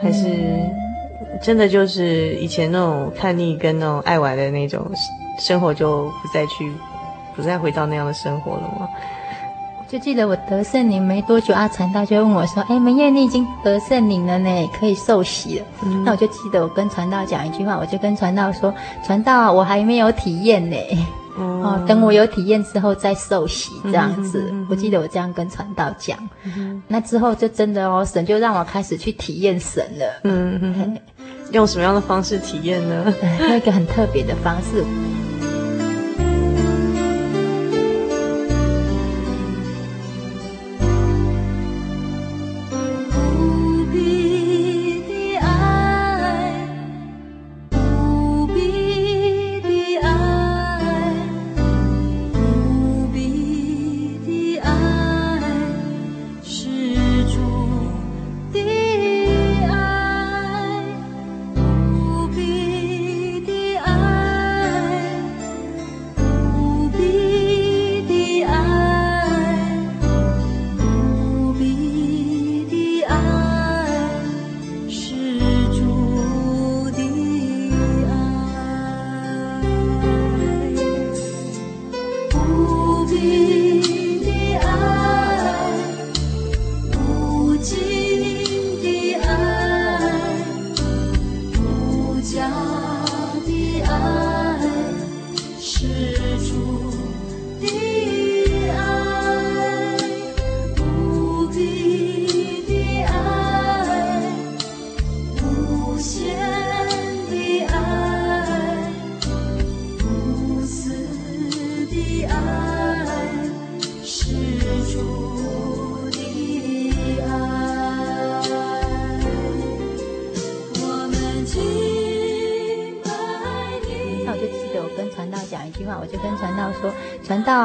[0.00, 0.28] 还是
[1.42, 4.86] 真的就是以前那种叛逆跟那种爱玩的那种
[5.38, 6.72] 生活就不再去，
[7.34, 8.88] 不再回到那样的生活了吗？
[9.94, 15.64] 就记得我得圣灵没多久，阿传道就问我说：“哎，梅艳，你已经得圣灵了呢，可以受洗了。
[15.84, 18.74] 嗯”那我就记得我跟传道讲一句话，我就跟传道说
[19.06, 20.76] ：“传道，我还没有体验呢，
[21.38, 24.40] 嗯、哦，等我有体验之后再受洗这样子。
[24.40, 26.18] 嗯哼嗯哼”我记得我这样跟传道讲。
[26.42, 30.06] 嗯、那之后就真的哦，神就让我开始去体验神了。
[30.24, 30.98] 嗯嗯，
[31.52, 33.14] 用什么样的方式体验呢？
[33.38, 34.84] 那个很特别的方式。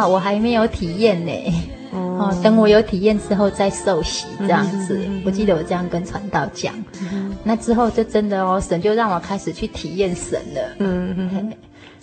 [0.07, 1.31] 我还没有体验呢，
[1.91, 4.99] 哦，等我有体验之后再受洗这样子。
[5.25, 10.61] 我记得我这样跟传道讲，嗯、那之后就真的哦，神就让我开始去体验神了。
[10.79, 11.51] 嗯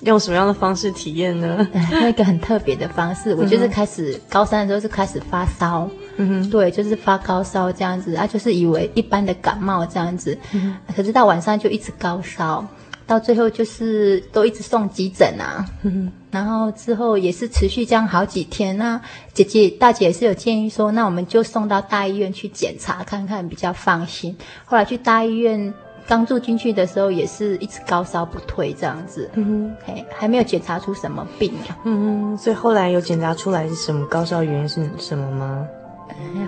[0.02, 1.66] 用什么样的方式体验呢？
[1.90, 12.66] 那个很特别的方式，我就是开始高三的时候是开始发烧，嗯哼，对，就是发高烧这样子啊，就是以为一般的感冒这样子，嗯、可是到晚上就一直高烧。
[13.06, 18.76] 到最后就是都一直送急诊啊，嗯、然后之后也是持续这样好几天。
[18.76, 19.00] 那
[19.32, 24.36] 姐姐大姐也是有建议说，那我们就送到大医院去检查看看比较放心。
[24.66, 25.72] 后来去大医院
[26.06, 31.78] 刚住进去的时候，也是一直高烧不退这样子，嗯哼，还没有检查出什么病啊。
[31.84, 35.66] 嗯哼，所以后来有检查出来是什么高烧原因是什么吗？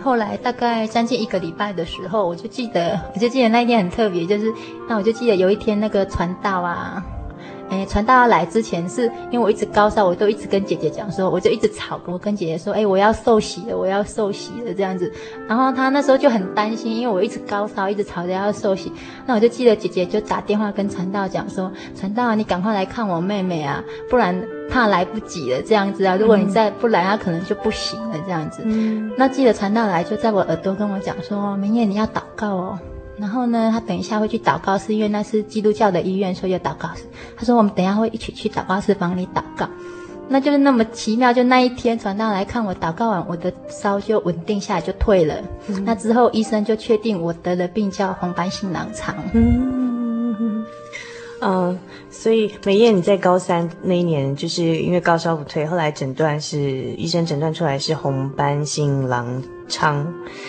[0.04, 4.52] 后来大概将近一个礼拜的时候，我就记得，我就记得那一天很特别，就是
[4.86, 7.02] 那我就记得有一天那个传道啊。
[7.70, 15.12] 哎，传道要来之前，是因为我一直高烧，我都一直跟姐姐讲说，我就一直吵，我跟姐姐说，哎，我要受洗了，我要受洗了这样子。
[15.46, 18.92] 然后她那时候就很担心，因为我一直高烧，一直吵着要受洗。
[19.26, 26.16] 那我就记得姐姐就打电话跟传道讲说，传道啊，你赶快来看我妹妹啊，不然怕来不及了这样子啊。
[26.16, 28.62] 如果你再不来，她可能就不行了这样子。
[28.64, 29.12] 嗯。
[29.16, 32.78] 那记得传道来就在我耳朵跟我讲说，明夜你要祷告哦。
[33.18, 37.02] 然后呢，他等一下会去祷告室，因为那是基督教的医院，所以有祷告室。
[37.36, 39.68] 他说我们等一下会一起去祷告室帮你祷告。
[40.30, 45.34] 那就是那么奇妙，就那一天传道来看我祷告完，我的烧就稳定下来，就退了。
[45.68, 49.16] 嗯、那之后医生就确定我得了病叫红斑性狼疮。
[49.32, 50.66] 嗯，嗯，
[51.40, 51.78] 嗯，
[52.10, 60.06] 所以美艳你在高三那一年，就是因为高烧不退，后来诊断是医生诊断出来是红斑性狼疮。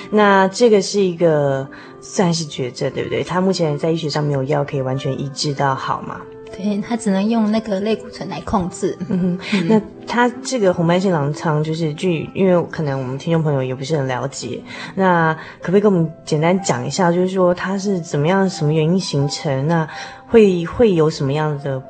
[0.09, 1.67] 那这个是一个。
[2.01, 3.21] 算是绝症，对不对？
[3.21, 6.21] 他目前在医学上没有药可以完全医治到好嘛？
[6.55, 8.97] 对，他只能用那个类固醇来控制。
[9.09, 14.61] 嗯哼，嗯，那他这个红斑性狼疮，就是据，因为可能我们听众朋友也不是很了解，
[14.95, 19.67] 那可不可以跟我们简单讲一下，就是说它是怎么样、什么原因形成？
[19.67, 19.85] 那
[20.29, 21.83] 会会有什么样的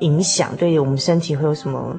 [0.00, 0.56] 影响？
[0.56, 1.96] 对我们身体会有什么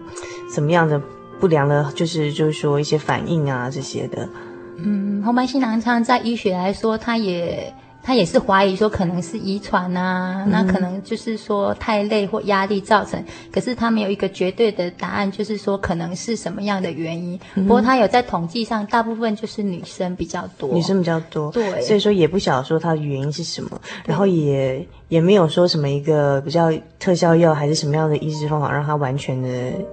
[0.54, 1.02] 什么样的
[1.40, 4.28] 不良的，就是就是说一些反应啊这些的。
[4.78, 7.74] 嗯，红斑性狼疮在医学来说，它也。
[8.04, 17.40] 他也是怀疑说可能是遗传呐，那可能就是说太累或压力造成，可是他没有一个绝对的答案，就是说可能是什么样的原因。
[17.56, 29.50] 不过他有在统计上，大部分就是女生比较多，女生比较多，对，所以说也不晓得说它的原因是什么，然后也也没有说什么一个比较特效药还是什么样的医治方法让它完全的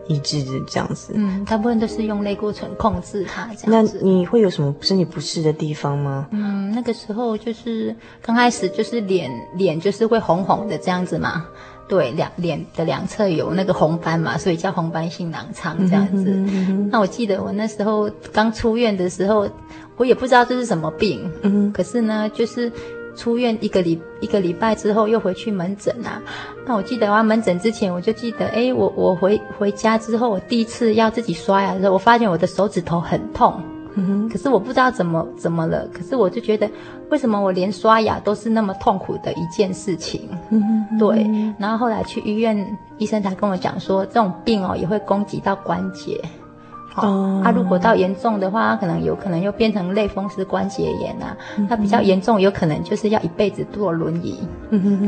[0.08, 1.12] 医治这样子。
[1.14, 4.00] 嗯，大部分都是用类固醇控制它这样子。
[4.00, 6.26] 那你会有什么身体不适的地方吗？
[6.32, 7.94] 嗯，那个时候就是。
[8.22, 11.46] 刚开始就是脸脸就是会红红的这样子嘛。
[11.88, 16.30] 对，两脸的两侧有那个红斑嘛，所以叫红斑性狼疮这样子。
[16.30, 19.48] 嗯嗯嗯、那我记得我那时候刚出院的时候，
[19.96, 21.28] 我也不知道这是什么病。
[21.42, 22.70] 嗯，可是呢，就是
[23.16, 26.22] 出院一个礼一个礼拜之后又回去门诊啊。
[26.64, 33.60] 那我记得我要门诊之前，我就记得，哎，我我回回家之后，我第一次要自己刷牙的时候，我发现我的手指头很痛。
[33.94, 36.68] 嗯，可是我不知道怎么怎么了，可是我就觉得，
[37.10, 40.28] 为什么我连刷牙都是那么痛苦的一件事情？
[40.50, 41.26] 嗯，对。
[41.58, 46.20] 然后后来去医院，医生才跟我讲说，这种病哦也会攻击到关节。
[46.92, 51.36] 好、哦，啊，如果到严重的话，可能有可能又变成类风湿关节炎啊。
[51.56, 54.40] 那、嗯、哼比较严重，有可能就是要一辈子坐轮椅。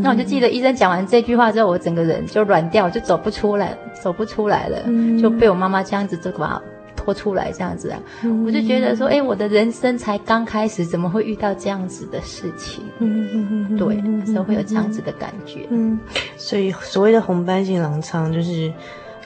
[0.01, 6.63] 那我就记得医生讲完这句话之后，我整个人就软掉，就走不出来，走不出来了，嗯、就被我妈妈这样子这个。
[7.03, 12.85] 拖出来这样子啊，嗯、我就觉得说，哎，我的人生才刚开始，怎么会遇到这样子的事情？
[13.01, 15.67] 嗯、对，那时候会有这样子的感觉。
[15.71, 15.99] 嗯，
[16.37, 18.73] 所以所谓的红斑性狼疮，就是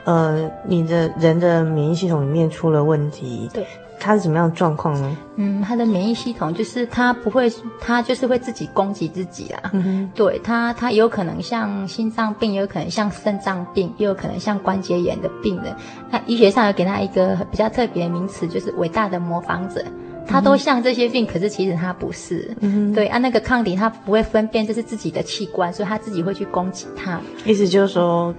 [0.04, 3.50] 呃，你的人的免疫系统里面出了问题。
[3.52, 3.66] 对。
[3.98, 5.16] 他是什么样的状况呢？
[5.36, 9.72] 嗯，他的免疫系统就是他不会，他就是会自己攻击自己啊。
[10.14, 15.74] 对他，他有可能像心脏病，也有可能像肾脏病，也有可能像关节炎的病人。
[16.10, 19.84] 那医学上有给他一个比较特别的名词，就是伟大的模仿者。
[20.28, 22.56] 他都像这些病，嗯、可是其实他不是。
[22.94, 27.20] 对，按、啊、那个抗体，他不会分辨这是自己的器官，所以他自己会去攻击他。
[27.44, 28.34] 意思就是说。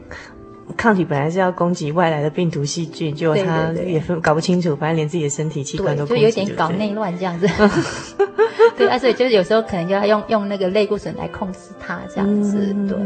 [0.78, 7.48] 抗体本来是要攻击外来的病毒细菌，结果他也分搞不清楚，反正连自己的身体器官都攻击，就有点搞内乱这样子。
[8.78, 12.98] 对啊，所以就是有时候可能就要用用那个类固醇来控制它这样子，对。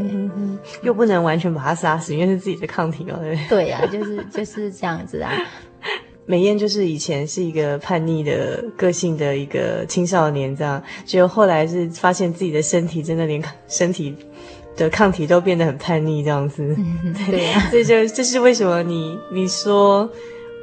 [0.83, 3.39] 又不能完全把它杀死，因为是自己的抗体哦，对。
[3.49, 5.31] 对啊，就是就是这样子啊。
[6.25, 14.15] 美艳就是以前是一个叛逆的个性的一个青少年，这样，结果后来是发现自己的身体真的连身体。
[14.75, 20.09] 的抗体都变得很叛逆，这样子，嗯、 对呀，这就这是为什么你你说，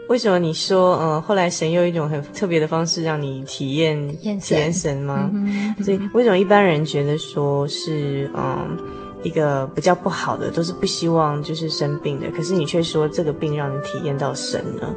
[0.09, 4.09] 为什么你说，嗯，后来神用一种很特别的方式让你体验
[4.41, 5.31] 体验神吗？
[5.35, 8.77] 嗯嗯、所以为什么一般人觉得说是嗯
[9.23, 14.95] 一个比较不好的，都是不希望就是生病的，可是你却说这个病让你体验到神呢？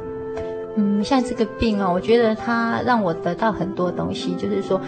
[0.76, 4.80] 嗯，像这个病哦，我觉得它让我得到很多东西，就是说。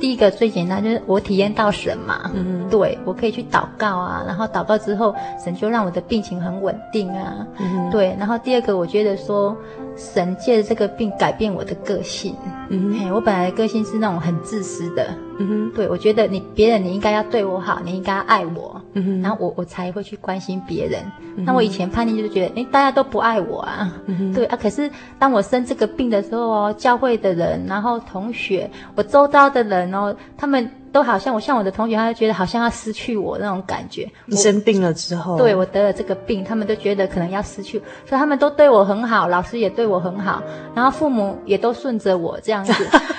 [0.00, 9.56] 第一个最简单就是我体验到神嘛，嗯，对，我可以去祷告啊，然后祷告之后，神就让我的病情很稳定啊，嗯，对，然后第二个我觉得说。
[9.96, 12.34] 神借着这个病改变我的个性，
[12.70, 12.94] 嗯。
[12.94, 15.10] 哼，我本来的个性是那种很自私的，
[15.40, 21.02] 嗯哼，对，我觉得你别人你应该要对我好，你应该要爱我，嗯哼，然后我我才会去关心别人。
[21.36, 23.90] 嗯，那我以前叛逆就是觉得，哎，大家都不爱我啊，
[24.34, 24.58] 对啊。
[24.60, 30.70] 可是当我生这个病的时候哦，教会的人，然后同学，我周遭的人哦，他们。
[30.92, 34.10] 都好像我像我的同学，他就觉得好像要失去我那种感觉。
[34.26, 40.42] 你生病了之后，对，我得了这个病，他们都觉得可能要失去，所以 他们都对我很好，老师也对我很好，
[40.74, 42.72] 然后父母也都顺着我这样子。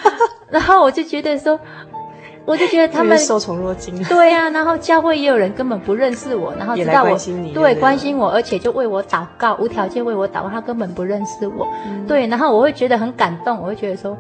[0.52, 1.58] 然后我就觉得说，
[2.46, 4.04] 我就觉得他 们受宠若惊。
[4.06, 7.18] 对呀、啊，然后教会也有人根本不认识我，然后知道我
[7.54, 11.68] 对，关心我，而且就为我祷告，无条件为我祷告，他根本不认识我。
[11.86, 14.18] 嗯、对，然后我会觉得很感动，我会觉得说。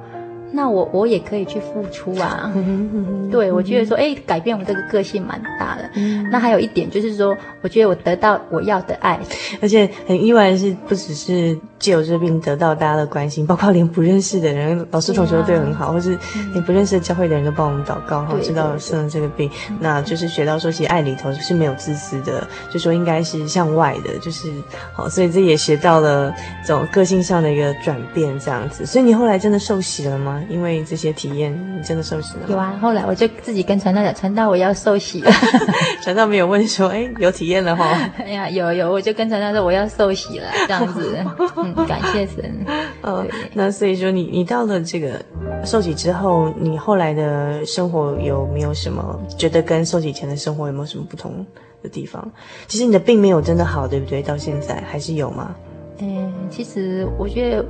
[0.53, 2.51] 那我我也可以去付出啊，
[3.31, 5.89] 对，我觉得说，哎，改变我这个个性蛮大的。
[6.29, 9.17] 那还有一点就是说，我觉得我得到我要的爱，
[9.61, 16.17] 而且很意外的是，不只是借由这病得到大家的关心，包括连不认识的人，老师同学都对我很好，或是
[16.53, 24.53] 连不认识的教会的人都帮我们祷告，哈，知道生了这个病，那就是学到说，其实爱里头是没有自私的，就说应该是向外的，就是
[24.93, 26.31] 好，所以这也学到了
[26.63, 28.85] 这种个性上的一个转变，这样子。
[28.85, 30.39] 所以你后来真的受洗了吗？
[30.49, 32.45] 因为这些体验，你真的受洗了吗？
[32.49, 35.31] 有啊，后来我就自己跟传道讲，传道我要受洗了。
[36.03, 37.83] 传道没有问说，哎，有体验了哈？
[38.19, 41.17] 哎呀，有有，我就跟传道说我要受洗了，这样子。
[41.57, 42.65] 嗯，感谢神。
[43.01, 45.23] 呃，那所以说你你到了这个
[45.65, 51.45] 受洗之后，你后来的生活有没有什么觉得跟受洗前的生活有没有什么不同
[51.81, 52.31] 的地方？
[52.67, 54.21] 其实你的病没有真的好，对不对？
[54.21, 55.55] 到现在还是有吗？
[55.99, 57.65] 嗯，其实我觉得。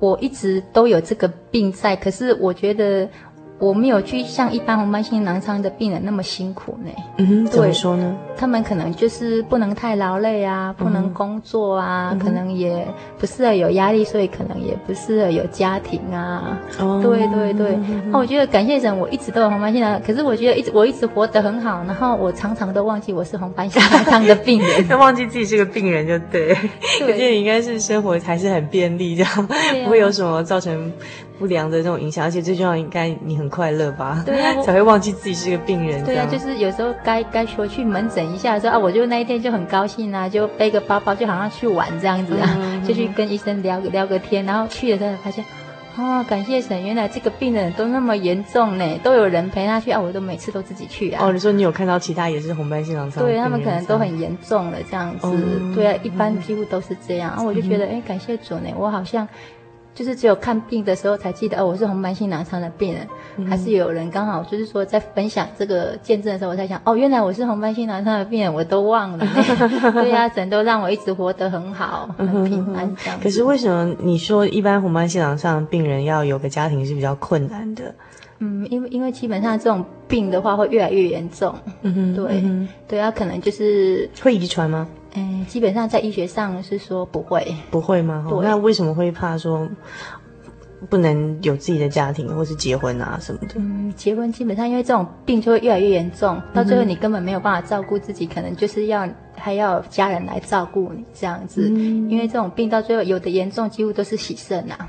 [0.00, 3.08] 我一直都有这个病在，可是我觉得。
[3.58, 6.90] 我没有去像一般红斑性狼疮的病人那么辛苦呢。
[7.16, 8.16] 嗯怎么说呢？
[8.36, 12.86] 他们可能就是不能太劳累啊，不能工作啊，嗯、可能也
[13.18, 16.56] 不适合有压力，所以可能也不适合有家庭啊。
[16.78, 17.76] 哦，对对对。
[18.12, 26.54] 那、我觉得感谢神，我一直都有红斑性狼疮，可是我觉得一直我一直活得很好，然后我常常都忘记我是红斑性狼疮的病人，他 忘记自己是个病人就对。
[27.00, 29.48] 对，可见你应该是生活还是很便利，这样、啊、
[29.84, 30.92] 不会有什么造成
[31.38, 34.22] 不良的这种影响，而且最重要应该你很很快乐吧？
[34.26, 36.04] 对啊，才会忘记自己是个病人。
[36.04, 45.42] 对啊，就是有时候该该说去门诊一下的时候啊，我就那一天就很高兴啊，就背个包包，就好像去玩这样子啊，嗯、就去跟医生聊聊个天，然后去了之后发现。
[45.96, 51.24] 哦，感谢神，原来这个病人都那么严重呢，都有人陪他去啊，我都每次都自己去啊。
[51.24, 53.24] 哦，你说你有看到其他也是红斑性狼疮？
[53.24, 57.30] 对，他们可能都很严重了这样子，哦、对啊，一般几乎都是这样。
[57.30, 59.26] 啊，我就觉得，哎、嗯，感谢主呢，我好像。
[59.98, 63.04] 就是只有看病的时候才记得哦，我是红斑性狼疮的病人，
[63.36, 69.26] 嗯、还是有人刚好就是说在分享这个见证的时候，我才想哦，原来我是红斑性狼疮的病人，我都忘了。
[69.94, 73.18] 对呀、啊，神都让我一直活得很好，很平安这样。
[73.20, 77.92] 可是为什么你说一般红斑性狼疮的病人要有个家庭是比较困难的？
[78.38, 81.52] 嗯，因为因为基本上这种病的话会越来越严重。
[81.82, 84.86] 嗯哼，对，嗯、对，他可能就是会遗传吗？
[85.14, 88.26] 嗯，基本上在医学上是说不会，不会吗？
[88.28, 89.68] 对那为什么会怕说
[90.88, 93.54] 不能有自己的家庭，或是结婚啊什么的？
[93.56, 101.68] 嗯，结婚基本上因为这种病就会越来越严重，到最后你根本没有办法照顾自己，嗯、可能就是要还要家人来照顾你这样子。
[101.68, 104.88] 嗯、因为这种病到最后有的严重几乎都是洗肾啊。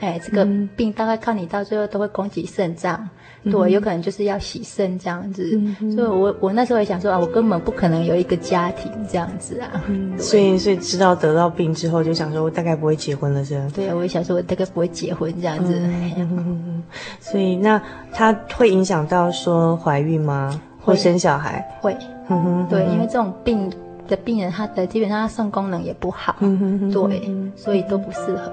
[0.00, 0.44] 哎，这个
[0.76, 3.08] 病大概看你到最后都会攻击肾脏，
[3.44, 5.48] 嗯、对，有可能就是要洗肾这样子。
[5.80, 9.82] 嗯、所以我我那时候也想说啊，我根本不可能有一个家庭这样子啊。
[9.86, 13.66] 嗯、所以所以知道得到病之后，就想说我大概不会结婚了，是吧？
[13.74, 15.72] 对，我也想说我大概不会结婚这样子。
[16.18, 16.82] 嗯、
[17.20, 17.80] 所以那
[18.12, 20.60] 它会影响到说怀孕吗？
[20.80, 21.64] 或生小孩？
[21.80, 21.96] 会。
[22.26, 22.36] 会
[22.68, 23.72] 对，因为这种病。
[24.08, 28.52] 的病人，他的基本上他肾功能也不好，嗯、哼哼对，所以都不适合、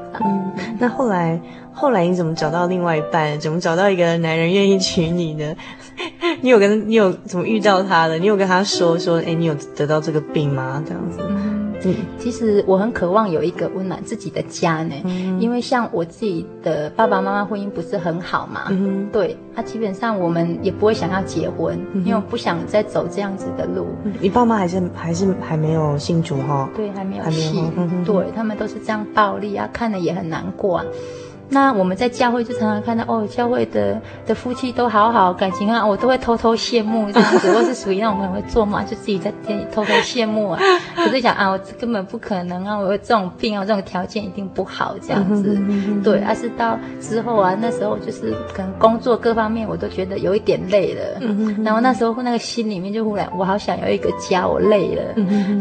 [0.79, 1.39] 那后来
[1.73, 3.39] 后来你怎么找到另外一半？
[3.39, 5.55] 怎么找到一个男人愿意娶你呢？
[6.41, 8.17] 你有跟你有怎么遇到他的？
[8.17, 10.81] 你有跟他说说，哎，你有得到这个病吗？
[10.85, 11.19] 这样子。
[11.29, 11.50] 嗯
[11.84, 23.88] 嗯，其实我很渴望有一个温暖自己的家呢，嗯、因为像我自己的爸爸妈妈婚姻不是很好嘛，嗯、对，他、啊、基本上我们也不会想要结婚，嗯、因为我不想再走这样子的路。
[24.19, 26.69] 你爸妈还是还是还没有信主哈？
[26.75, 30.86] 对，还没有信，嗯、对他们都是这样暴力啊，看了也很难过啊。
[31.53, 37.51] 那我们在教会就常常看到哦，教会的的夫妻都好好，感情啊，我都会偷偷羡慕这样子。
[37.53, 40.61] 我是属于那种很会做嘛，就自己在店里偷偷羡慕啊。
[40.95, 45.59] 可是想啊，我根本不可能啊，我有这种病啊，这种条件一定不好这样子。
[46.01, 51.19] 对，而、啊、是到之后啊，那时候就是可能工作各方面我都觉得有一点累了。
[51.65, 55.01] 然后那时候那个心里面就忽然，我好想有一个家，我累了。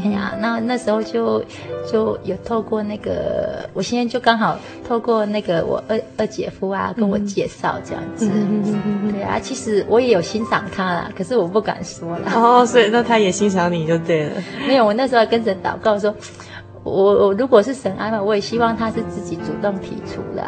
[0.04, 1.42] 哎呀，那那时候就
[1.90, 5.79] 就有透过那个，我现在就刚好透过那个我。
[5.88, 12.32] 二二姐夫啊，跟我介绍这样子，嗯、对啊，其实我也有欣赏他啦，可是我不敢说啦。
[12.34, 14.32] 哦，所以那他也欣赏你就对了。
[14.66, 16.14] 没有，我那时候跟神祷告说，
[16.82, 16.92] 我
[17.26, 20.42] 我如果是神安排，我也希望他是自己主动提出的。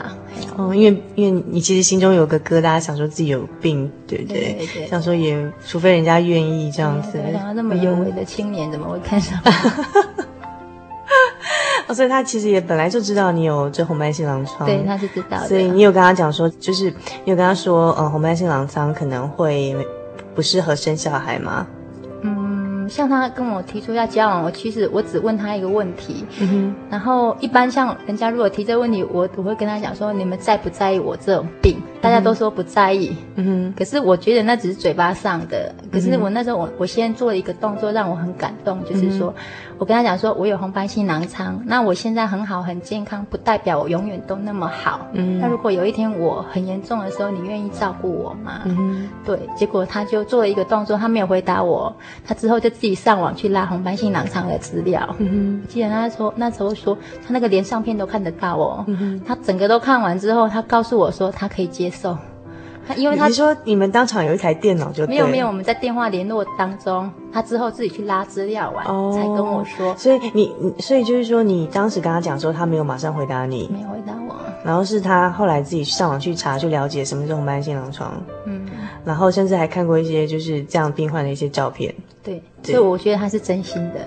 [0.57, 4.41] 哦，因为因为你其实心中有个疙瘩，想说自己有病，对不对？
[4.41, 7.19] 对，对，对，想说也，除非人家愿意这样子。
[7.33, 9.39] 想到那么有为的青年，怎么会看上？
[11.93, 15.47] 哦，所以他其实也本来就知道你有这红斑性狼疮，对，他是知道的。
[15.47, 16.91] 所以你有跟他讲说，就是
[17.25, 19.77] 你有跟他说，呃，红斑性狼疮可能会
[20.35, 21.67] 不适合生小孩吗？
[22.23, 31.77] 嗯，像他跟我提出要交往，我其实我只问他一个问题，嗯，然后一般像人家如果提这个问题，我我会跟他讲说，你们在不在意我这种病？
[32.03, 35.73] 大家都说不在意，嗯哼，可是我觉得那只是嘴巴上的。
[35.93, 39.33] 可是我那时候我我先做了一个动作，让我很感动，就是说，
[39.79, 45.07] 我跟他讲说，我有红斑性狼疮，那我现在很好很健康，不代表我永远都那么好。
[45.13, 48.63] 嗯，那如果有一天我很严重的时候，你愿意照顾我吗？
[48.65, 49.39] 嗯，对。
[49.57, 51.95] 结果他就做了一个动作，他没有回答我，
[52.27, 55.15] 他之后就自己上网去拉红斑性狼疮的资料。
[55.19, 58.85] 嗯哼，记得他说那时候说他那个连相片都看得到哦。
[59.25, 61.92] 他整个都看完之后，他告诉我说他可以接。
[61.93, 62.17] 受，
[62.97, 74.35] 因为他你说你们当场有一台电脑就没有没有，我们在电话联络当中，他之后自己去拉资料完、哦、才跟我说，所以你所以就是说你当时跟他讲说他没有马上回答你，没有回答我，
[74.65, 78.13] 然后是他后来自己上网去查去了解什么是红斑性狼疮，
[78.47, 78.67] 嗯，
[79.05, 82.75] 然后甚至还看过一些就是这样病患的一些照片，对，对。
[82.75, 84.01] 所以我觉得他是真心的，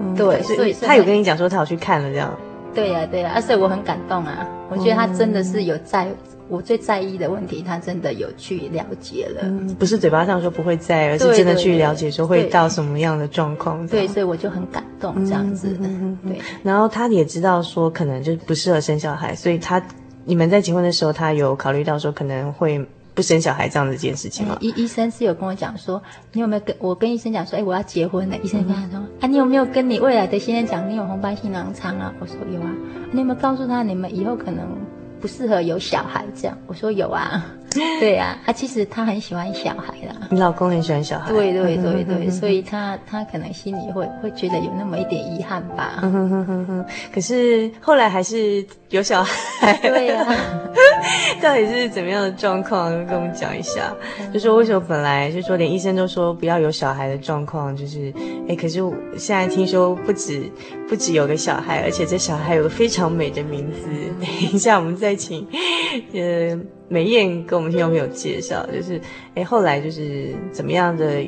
[0.00, 2.32] 嗯、对，所以他有跟你讲说他有去看了这样，
[2.74, 6.04] 对呀、啊、对呀、啊，而且我很感动啊，我觉得他真的是有在。
[6.04, 6.16] 嗯
[6.48, 13.86] 我最在意的问题，他真的有去了解了，嗯、不是嘴巴上说不会在，而是真的去了解说会到什么样的状况。
[13.86, 15.68] 对，对，所以我就很感动这样子。
[15.80, 19.82] 嗯嗯嗯、对，然后他也知道说可能就不适合生小孩，所以他
[20.26, 24.58] 你们在结婚的时候，他有考虑到说可能会不生小孩这样的一件事情吗？
[24.60, 28.36] 医医生是有跟我讲说，你有没有跟我跟医生讲说，哎，我要结婚了。
[28.42, 32.12] 医生跟他说，啊，你有没有跟你未来的先生讲你有红斑性狼疮啊？
[32.20, 32.70] 我说有啊。
[33.12, 34.68] 你有没有告诉他你们以后可能？
[35.24, 37.46] 不适合有小孩这样，我说有啊，
[38.00, 40.28] 对呀、啊，啊，其实他很喜欢小孩啦。
[40.30, 41.30] 你老公很喜欢小孩。
[41.30, 46.02] 对对对对，所以他他可能心里会会觉得有那么一点遗憾吧。
[47.12, 49.72] 可是后来还是有小孩。
[49.82, 50.36] 对呀、啊，
[51.42, 52.90] 到底是怎么样的状况？
[53.06, 53.94] 跟我们讲一下。
[54.32, 58.12] 就说为什么本来就说连医生都说不要有小孩的状况，就是
[58.48, 58.80] 哎，可是
[59.16, 60.50] 现在听说不止
[60.88, 63.88] 不止有个小孩，而且这小孩有个非常美的名字。
[64.20, 65.46] 等一下我们再请
[66.12, 66.58] 呃。
[66.88, 69.00] 美燕跟我们听众朋友介绍，就是，
[69.34, 71.24] 哎，后来就是怎么样的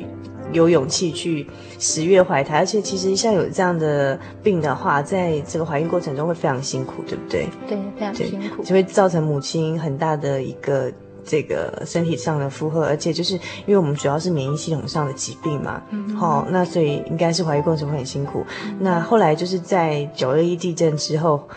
[0.51, 1.45] 有勇气去
[1.79, 7.47] 十月怀胎，而且其实像有这样的病的话，在这个怀孕过程中会非常辛苦，对不对？
[7.67, 10.91] 对，非常辛苦，就会造成母亲很大的一个。
[11.27, 13.33] 这个身体上的负荷，而且就是
[13.65, 18.45] 因为我们主要是免疫系统上的疾病嘛，好、嗯哦，那所以应该是怀孕过程会很辛苦。
[18.65, 21.47] 嗯、那后来就是在九二一地震之后，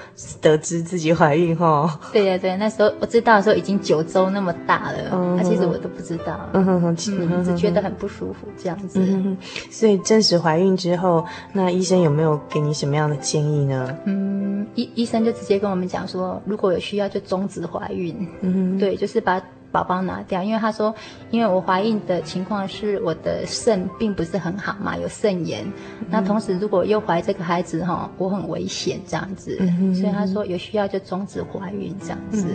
[0.41, 1.67] 得知自己怀孕哈。
[1.67, 9.01] 哦、对呀对，那时候我知道的时候已经九周那么大了，嗯，那、啊、其实我都不知道，嗯哼哼，嗯，只觉得很不舒服这样子。
[9.01, 9.37] 嗯，
[9.71, 13.97] 所以证实怀孕之后，那医生有没有给你什么样的建议呢？
[14.05, 18.29] 嗯，医医生就直接跟我们讲说，如果有需要就终止怀孕。
[18.41, 19.41] 嗯哼，对，就是把。
[19.73, 20.95] 宝宝拿掉，因为他说，
[21.31, 25.65] 因为我怀孕的情况是我的肾并不是很好嘛，有肾炎。
[26.01, 32.47] 嗯、那同时如果又怀这个孩子哈，我很危险这样子，嗯、所以他说有需要就终止怀孕这样子。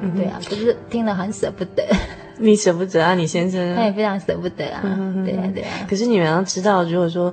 [0.00, 1.84] 嗯、对啊，可是听了很舍不得。
[2.38, 3.60] 你舍不得啊，你先生？
[3.76, 4.80] 他也非常舍不得啊。
[4.84, 5.86] 嗯、对啊，对啊。
[5.88, 7.32] 可是你们要知道，如果说。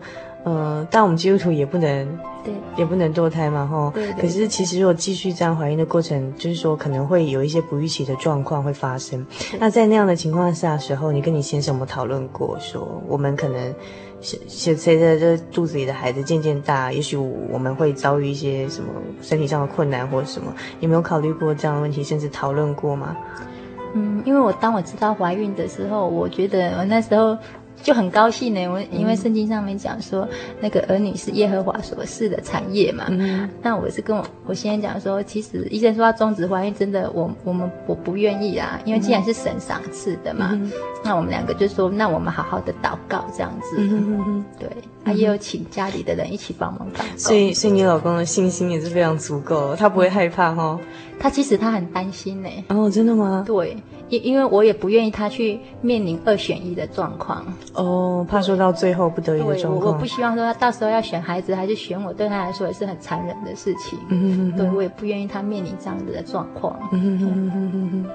[0.50, 3.92] 呃，但我们基督徒也不能，对，也不能堕胎嘛，吼。
[3.94, 4.12] 对。
[4.14, 9.26] 可是其实如果继续这样怀孕的过程，就是说可能会有一些不预期的状况会发生。
[9.60, 13.74] 那在那样的情况下的时候，你跟你先生有没有讨论过，说我们可能
[14.22, 18.90] 随随着这肚子里的孩子渐渐大，也许我们会遭遇一些什么
[19.22, 20.52] 身体上的困难或者什么？
[20.80, 23.16] 你有没有考虑过这样的问题，甚至讨论过吗？
[23.94, 27.38] 嗯，因为我当我知道怀孕的时候，我觉得我那时候。
[27.82, 33.06] 就很高兴呢，我因为圣经上面讲说，嗯、那个儿女是耶和华所赐的产业嘛。
[33.10, 33.50] 嗯。
[33.62, 40.50] 那我是跟我我先生讲说，其实医生说要终止怀孕，真的我我们我不愿意啊，因为既然是神赏赐的嘛。
[40.54, 40.72] 嗯。
[41.04, 43.78] 那我们两个就说，那我们好好的祷告这样子。
[43.78, 44.70] 嗯嗯对，
[45.06, 47.06] 他也有请家里的人一起帮忙祷告。
[47.16, 50.78] 所以，所以你老公的信心也是非常足够，他不会害怕哈。
[51.18, 52.50] 他其实他很担心呢。
[52.68, 53.44] 哦，真的吗？
[53.48, 53.78] 对。
[54.10, 59.86] 因因为我也不愿意他去面临二选一的状况哦，怕说到最后不得已的状况。
[59.86, 63.98] 我我不希望说他到时候要选孩子还是选我，对他来说也是很残忍的事情。
[64.10, 66.80] 嗯哼哼哼，对，我也不愿意他面临这样子的状况。
[66.92, 68.06] 嗯哼哼哼哼哼。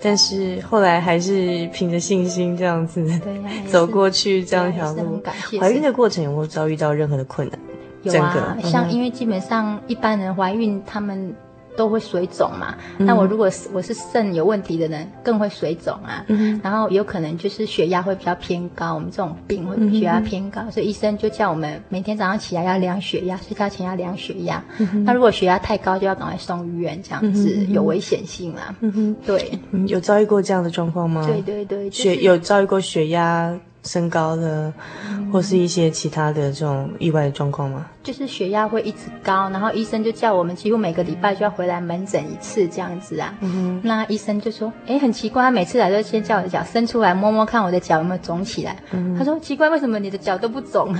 [0.00, 5.20] 但是后来还是凭着信心这样子，对呀， 走过去这样一条路。
[5.60, 7.58] 怀孕的过程有没有遭遇到任何的困难？
[8.04, 11.34] 有啊，像因为基本上一般人怀孕他们。
[11.76, 12.74] 都会水肿嘛？
[12.98, 16.24] 那我如果是我是肾有问题的人，更会水肿啊。
[16.28, 24.62] 嗯、然后有可能就是血压会比较偏高，我们这种病会血压偏高，嗯、所以医生就叫我们每天早上起来要量血压，睡觉前要量血压。
[24.78, 28.74] 嗯、那如果血压太高，就要赶快送医院，这样子、嗯、有危险性嘛？
[28.80, 29.58] 嗯，对。
[29.86, 31.26] 有遭遇过这样的状况吗？
[31.26, 34.72] 对对对，就是、血有遭遇过血压升高的，
[35.32, 37.86] 或是一些其他的这种意外的状况吗？
[38.06, 43.34] 就是血压会一直高，然后医生就叫我们几乎每个礼拜就要回来门诊一次这样子啊。
[43.82, 48.76] 那医生就说：“哎，很奇怪，他每次来都先叫我的脚伸出来摸摸看我的脚有没有肿起来。
[48.92, 49.16] 嗯。
[49.18, 50.94] 他说：“奇怪，为什么你的脚都不肿？”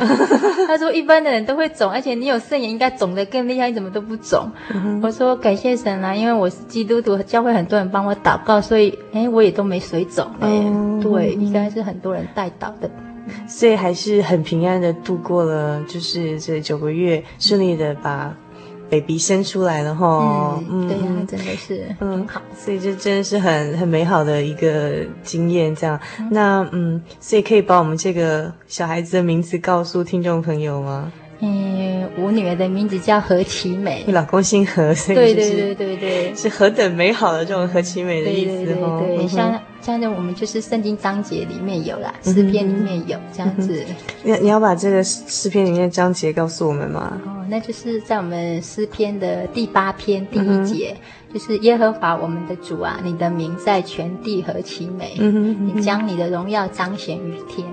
[0.67, 5.01] 他说：“一般的人都会肿，而且你有肾炎应该肿得更厉害，你怎么都不肿？”嗯。
[5.01, 10.27] 我说：“感谢神啊，因为我是基督徒，教会很多人帮我祷告，所以哎，我也都没水肿。
[10.41, 11.03] 哎，嗯哼。
[11.03, 12.91] 对，应该是很多人带祷的。”
[13.49, 18.37] 所以还是很平安的度过了，就是这九个月顺利的把
[18.89, 20.63] baby 生出来了哈。
[20.71, 25.75] 嗯，对呀、啊，真的是嗯好，所以这真的是很很美好的一个经验。
[25.75, 31.13] 这样，嗯那嗯，所以可以把我们这个小孩子的名字告诉听众朋友吗？
[31.41, 38.99] 嗯，我女儿的名字叫何其美，你老公姓何，所以、就是、对对对对对，是何等美好的这种何其美的意思哈。
[39.01, 43.85] 对对对，像像我们就是圣经章节里面有啦，诗篇里面有这样子。
[44.25, 47.21] 你你要把这个诗篇里面的章节告诉我们吗？
[47.25, 50.97] 哦，那就是在我们诗篇的第八篇第一节，
[51.31, 57.65] 嗯、就是耶和华我们的主啊，你的名在全地何其美，你将你的荣耀彰显于天。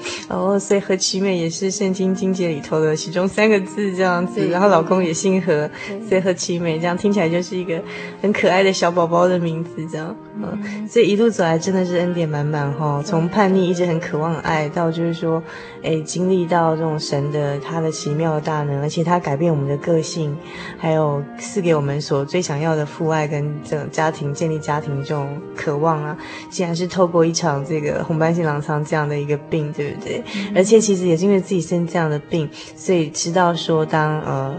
[0.00, 5.68] 嗯哦，所以何其美也是圣经经节里头的其中三个字这样子，然后老公也姓何，
[6.08, 7.82] 所以何其美这样听起来就是一个
[8.22, 15.42] 很可爱的小宝宝的名字这样，嗯，所以一路走来真的是恩典满满哈，从叛逆一直很渴望爱，到就是说，
[15.82, 20.36] 哎，经历到这种神的他的奇妙的大能，而且他改变我们的个性，
[20.78, 26.16] 还有赐给我们所最想要的父爱跟这种家庭建立家庭这种渴望啊，
[26.48, 30.22] 竟然是透过一场这个红斑性狼疮这样的一个病，对不对？
[30.36, 34.54] 嗯、而且其实也是因为自己生这样的病，所以知道说当呃。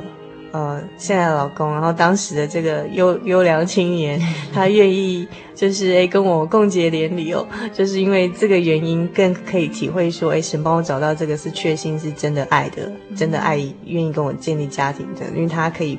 [0.53, 4.21] 呃，现在的老公，然后当时的这个优优良青年，
[4.53, 5.25] 他愿意
[5.61, 15.97] 就是诶跟我共结连理哦，就是因为这个原因，更可以体会说，诶神帮我找到这个是确信是真的爱的，真的爱，愿意跟我建立家庭的，因为他可以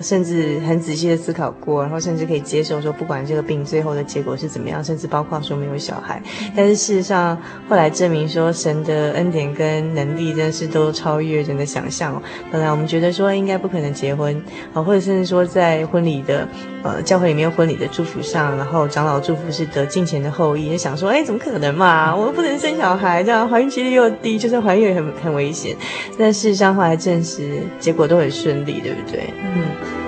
[0.00, 6.22] 甚至很仔细的思考过，然后甚至可以接受说，不管这个病最后的结果是怎么样，甚至包括说没有小孩，
[6.54, 7.36] 但是事实上
[7.68, 12.22] 后来证明说，神的恩典跟能力真的是都超越人的想象哦。
[12.52, 13.88] 本来我们觉得说应该不可能。
[13.98, 14.40] 结婚
[14.74, 16.46] 啊，或者甚至说在婚礼的
[16.82, 22.14] 呃教会里面婚礼的祝福上，然后长老祝福是得敬虔的后裔，就想说，哎，怎么可能嘛？
[22.14, 25.76] 我不能生小孩，这样怀孕几率又低，就算怀孕也很很危险。
[26.18, 29.32] 但事实上后来证实，结果都很顺利，对不对？
[29.42, 30.07] 嗯。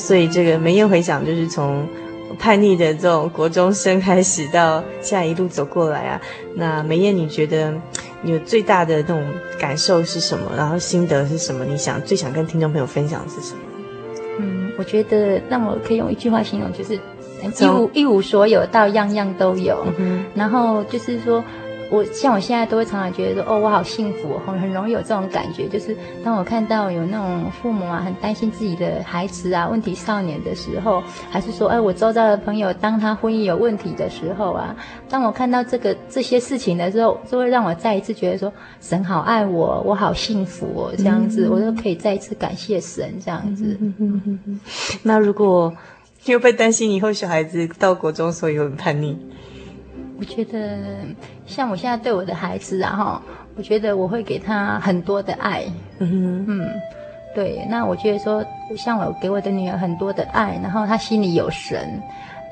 [0.00, 1.86] 所以这个梅艳回想，就是从
[2.38, 6.20] 叛逆的这种国中生开始，到现在一路走过来啊。
[6.54, 7.72] 那梅艳，你觉得
[8.22, 9.22] 你有最大的那种
[9.58, 10.50] 感受是什么？
[10.56, 11.64] 然后心得是什么？
[11.64, 13.60] 你想最想跟听众朋友分享的是什么？
[14.38, 16.94] 嗯，我觉得那我可以用一句话形容，就是
[17.62, 19.86] 一无一无所有到样样都有。
[19.98, 21.44] 嗯，然后就是说。
[21.90, 25.68] 我像我现在都会常常觉得说，哦，我好幸福，很很容易有这种感觉。
[25.68, 34.74] 就是当我看到有那种父母啊，很担心自己的孩子啊，问题少年的时候，还是说，哎，我周遭的朋友当他婚姻有问题的时候啊，
[35.08, 43.76] 当我看到这个这些事情的时候，就会让我再一次觉得说，神好爱我，我好幸福哦，这样子，我都可以再一次感谢神这样子。
[45.02, 45.74] 那如果
[46.26, 49.18] 你有被担心以后小孩子到国中所以很叛逆？
[50.20, 50.76] 我觉得，
[51.46, 53.18] 像我现在对我的孩子，然后
[53.56, 55.64] 我觉得我会给他很多的爱。
[55.98, 56.68] 嗯哼嗯，
[57.34, 57.66] 对。
[57.70, 58.44] 那我觉得说，
[58.76, 61.98] 像我给我的女儿很多的爱，然后她心里有神。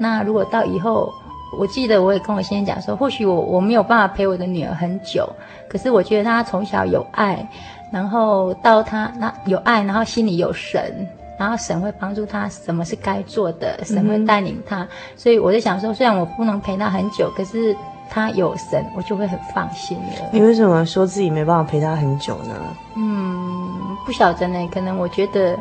[0.00, 1.12] 那如果到以后，
[1.58, 5.28] 我记得我也跟我先生讲说，或许我我没有办法陪我的女儿很久，
[5.68, 7.46] 可是我觉得她从小有爱，
[7.92, 11.06] 然后到她那有爱，然后心里有神。
[11.38, 14.82] 然后神会帮助他，什么是该做的，神会带领他。
[14.82, 17.76] 嗯、所以我就想说，虽然我不能陪他很久，可是
[18.10, 20.28] 他有神，我就会很放心了。
[20.32, 22.54] 你为什么说自己没办法陪他很久呢？
[22.96, 25.56] 嗯，不晓得呢，可能我觉得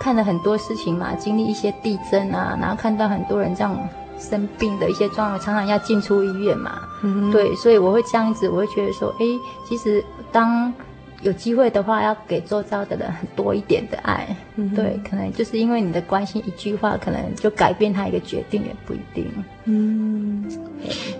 [0.00, 3.78] 看了很多事情嘛，经历一些地震啊，然后看到很多人这样
[4.18, 6.80] 生病的一些状况，常常要进出医院嘛。
[7.04, 9.24] 嗯，对，所以我会这样子，我会觉得说，哎，
[9.64, 10.74] 其实当。
[11.22, 14.36] 有机会的话，要给周遭的人很多一点的爱。
[14.56, 19.26] 嗯、对，可能就是因为你的关心，一句话可能就改变他一个决定，也不一定。
[19.64, 20.44] 嗯，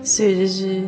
[0.01, 0.87] 所以就是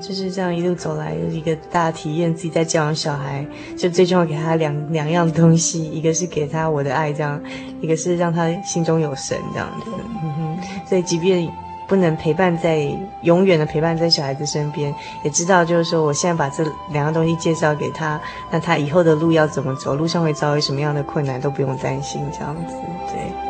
[0.00, 3.46] 就是这样一路走来，有一个大体验，自己在教养小孩，
[3.76, 7.38] 就最重要给他两两样东西，一个是给他我的爱，这样；
[7.80, 9.90] 一个是让他心中有神，这样子。
[10.22, 11.46] 嗯哼，所以即便。
[11.86, 12.86] 不能陪伴在
[13.22, 18.20] 永远的陪伴在小孩子身边，也知道就是说，我现在把这两样东西介绍给他，
[18.50, 22.74] 那他以后的路要怎么走，路上会遭遇什么样的困难都不用担心，这样子，
[23.12, 23.45] 对。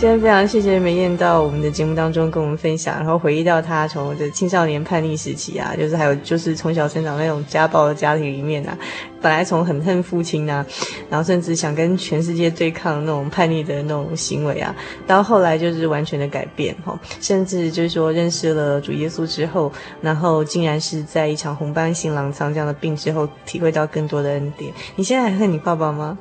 [0.00, 8.74] 今天非常谢谢梅艳到我们的节目当中跟我们分享，然后回忆到她从的青少年叛逆时期啊，就是还有就是从小生长那种家暴的家庭里面啊，
[9.20, 10.64] 本来从很恨父亲啊，
[11.10, 14.74] 然后甚至想跟全世界对抗那种叛逆的那种行为啊，
[15.06, 19.70] 到后来就是完全的改变哈，甚至就是说认识了主耶稣之后，
[20.00, 24.72] 然后竟然是在一场红斑性狼疮这样的病之后，体会到更多的恩典。
[24.96, 26.16] 你现在还恨你爸爸吗？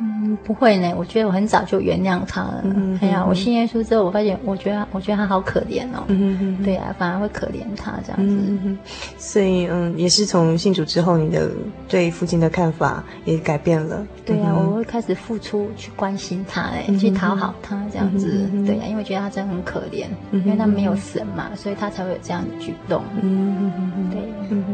[0.00, 0.94] 嗯，不会呢。
[0.96, 2.60] 我觉得我很早就原谅他了。
[2.64, 6.04] 嗯哎呀，我信耶稣之后，我发现，我觉得，我觉得他好可怜哦。
[6.06, 8.36] 嗯嗯对啊，反而会可怜他这样子。
[8.48, 8.78] 嗯
[9.18, 11.50] 所以，嗯，也是从信主之后，你的
[11.88, 14.06] 对父亲的看法也改变了。
[14.24, 18.48] 对啊，我会开始付出去关心他，哎，去讨好他这样子。
[18.64, 23.02] 对呀，因为觉得他真的很可怜，因为他没有神嘛，所以他才会有这样的举动。
[23.20, 24.20] 嗯嗯嗯对。
[24.50, 24.64] 嗯。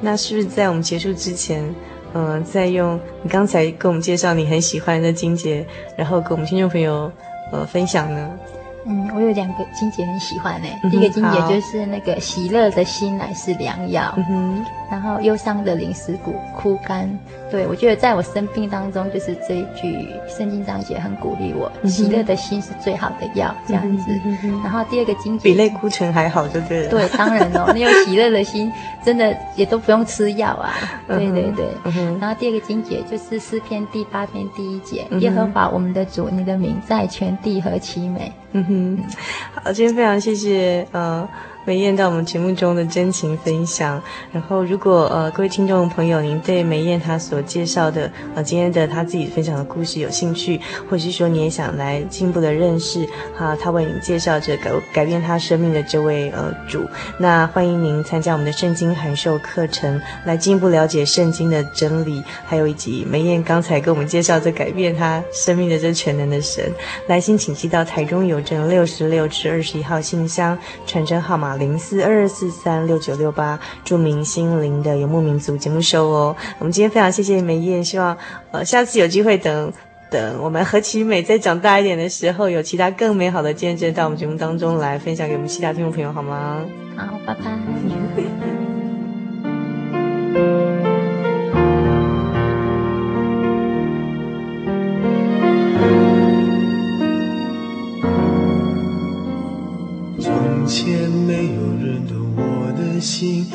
[0.00, 1.64] 那是不是在我们结束之前？
[2.14, 7.10] 嗯、呃，再用你刚才跟我们介绍你很喜欢的金姐，然后跟我们听众朋友
[7.52, 8.30] 呃分享呢。
[8.86, 10.68] 嗯，我有两个金姐很喜欢呢。
[10.90, 17.06] 第一个金姐就是那个喜乐的心乃是良药，嗯哼，然后忧伤的灵石骨枯干。
[17.50, 24.10] 对，我觉得在我生病当中，就是这一句圣经章节很鼓励我，喜乐的心是最好的药，这样子。
[24.62, 26.88] 然后第二个经节比类固醇还好，就对了。
[26.90, 28.70] 对，当然哦， 你有喜乐的心，
[29.04, 30.72] 真的也都不用吃药啊。
[31.08, 31.66] 对对对。
[32.20, 38.32] 然后第二个经节就是诗篇第八篇第一节，耶和华我们的主，你的名在全地何其美。
[38.52, 38.98] 嗯哼，
[39.64, 41.28] 好，今天非常谢谢呃。
[41.66, 44.02] 美燕到我们节目中的真情分享，
[44.32, 50.58] 然后如果呃各位听众朋友您对美燕她所介绍的呃今天的她自己分享的故事有兴趣，
[50.88, 53.06] 或者是说你也想来进一步的认识
[53.36, 56.82] 哈，她为你介绍着改改变她生命的这位呃主，
[57.18, 66.64] 那欢迎您参加我们的圣经函授课程，来进一步了解圣经的真理，还有以及美燕刚才给我们介绍这改变她生命的这全能的神，
[67.06, 71.49] 来信请寄到台中邮政六十六至二十一号信箱，传真号码。
[71.56, 76.36] 零四二四三六九六八，著名心灵的游牧民族节目收哦。
[76.58, 78.16] 我们今天非常谢谢梅燕，希望
[78.50, 79.72] 呃下次有机会等
[80.10, 86.64] 等我们何其美再长大一点的时候，有其他更美好的见证到我们节目当中来分享给我们其他听众朋友好吗？
[86.96, 88.79] 好，拜拜。
[103.00, 103.46] 心，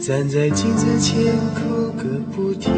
[0.00, 2.72] 站在镜子前哭个不停。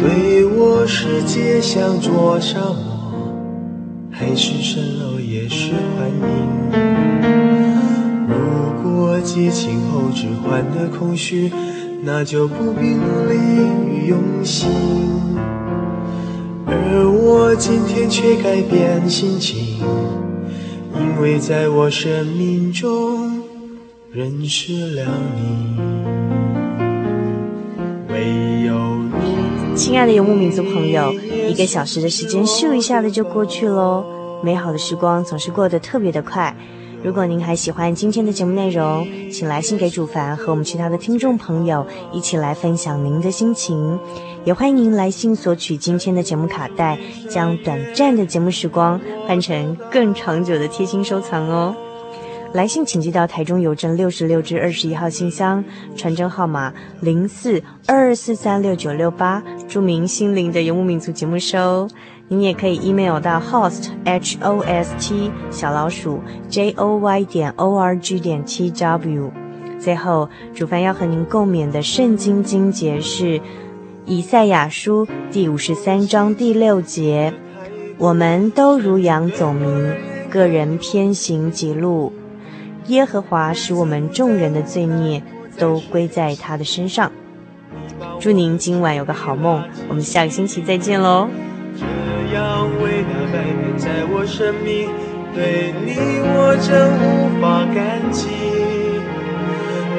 [0.00, 3.32] 对我世界像灼伤我，
[4.10, 6.24] 还是蜃楼也是幻影。
[8.28, 8.34] 如
[8.82, 11.50] 果激情后只换得空虚，
[12.02, 13.34] 那就不必努力
[13.86, 14.68] 与用心。
[16.66, 19.78] 而我今天却改变心情。
[20.96, 23.33] 因为在我生命中
[24.14, 25.04] 认识了
[25.36, 25.76] 你，
[28.12, 29.74] 唯有你。
[29.74, 31.12] 亲爱的游牧民族朋友，
[31.48, 34.04] 一个小时的时间咻一下子就过去喽，
[34.40, 36.54] 美好的时光总是过得特别的快。
[37.02, 43.98] 如果您还喜欢今天的节目内容，请来信给主凡和我们其他的听众朋友一起来分享您的心情。
[44.44, 46.96] 也欢迎您来信索取今天的节目卡带，
[47.28, 51.74] 将短暂的节目时光换成更长久的贴心收藏哦。
[52.54, 55.64] 来信请寄到台中邮政六十六至二十一号信箱，
[55.96, 61.88] 传真号码零四二二四三六九六八，著名心灵的游牧民族节目收。
[62.28, 68.20] 您也可以 email 到 host h o s t 小老鼠 j o y 点 o r g
[68.20, 69.32] 点 t w。
[69.80, 73.40] 最后，主凡要和您共勉的圣经经节是。
[74.06, 77.32] 以赛亚书第五十三章第六节：
[77.98, 79.66] 我们都如羊走迷，
[80.30, 82.12] 个人偏行己路。
[82.86, 85.22] 耶和华使我们众人的罪孽
[85.58, 87.10] 都归在他的身上。
[88.20, 91.28] 祝您今晚有个好梦，我们下个星期再见喽。
[91.78, 91.84] 这
[92.34, 94.88] 样伟大改变在我生命，
[95.34, 98.28] 对你我真无法感激，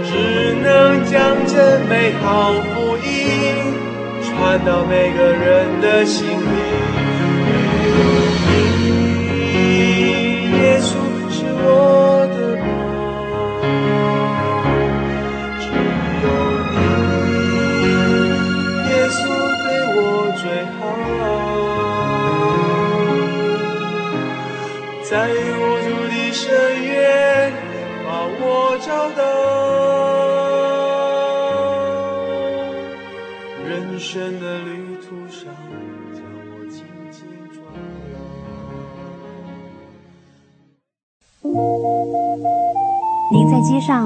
[0.03, 1.13] 只能将
[1.47, 3.73] 这美好福音。
[4.27, 6.64] 传到每个人的心里，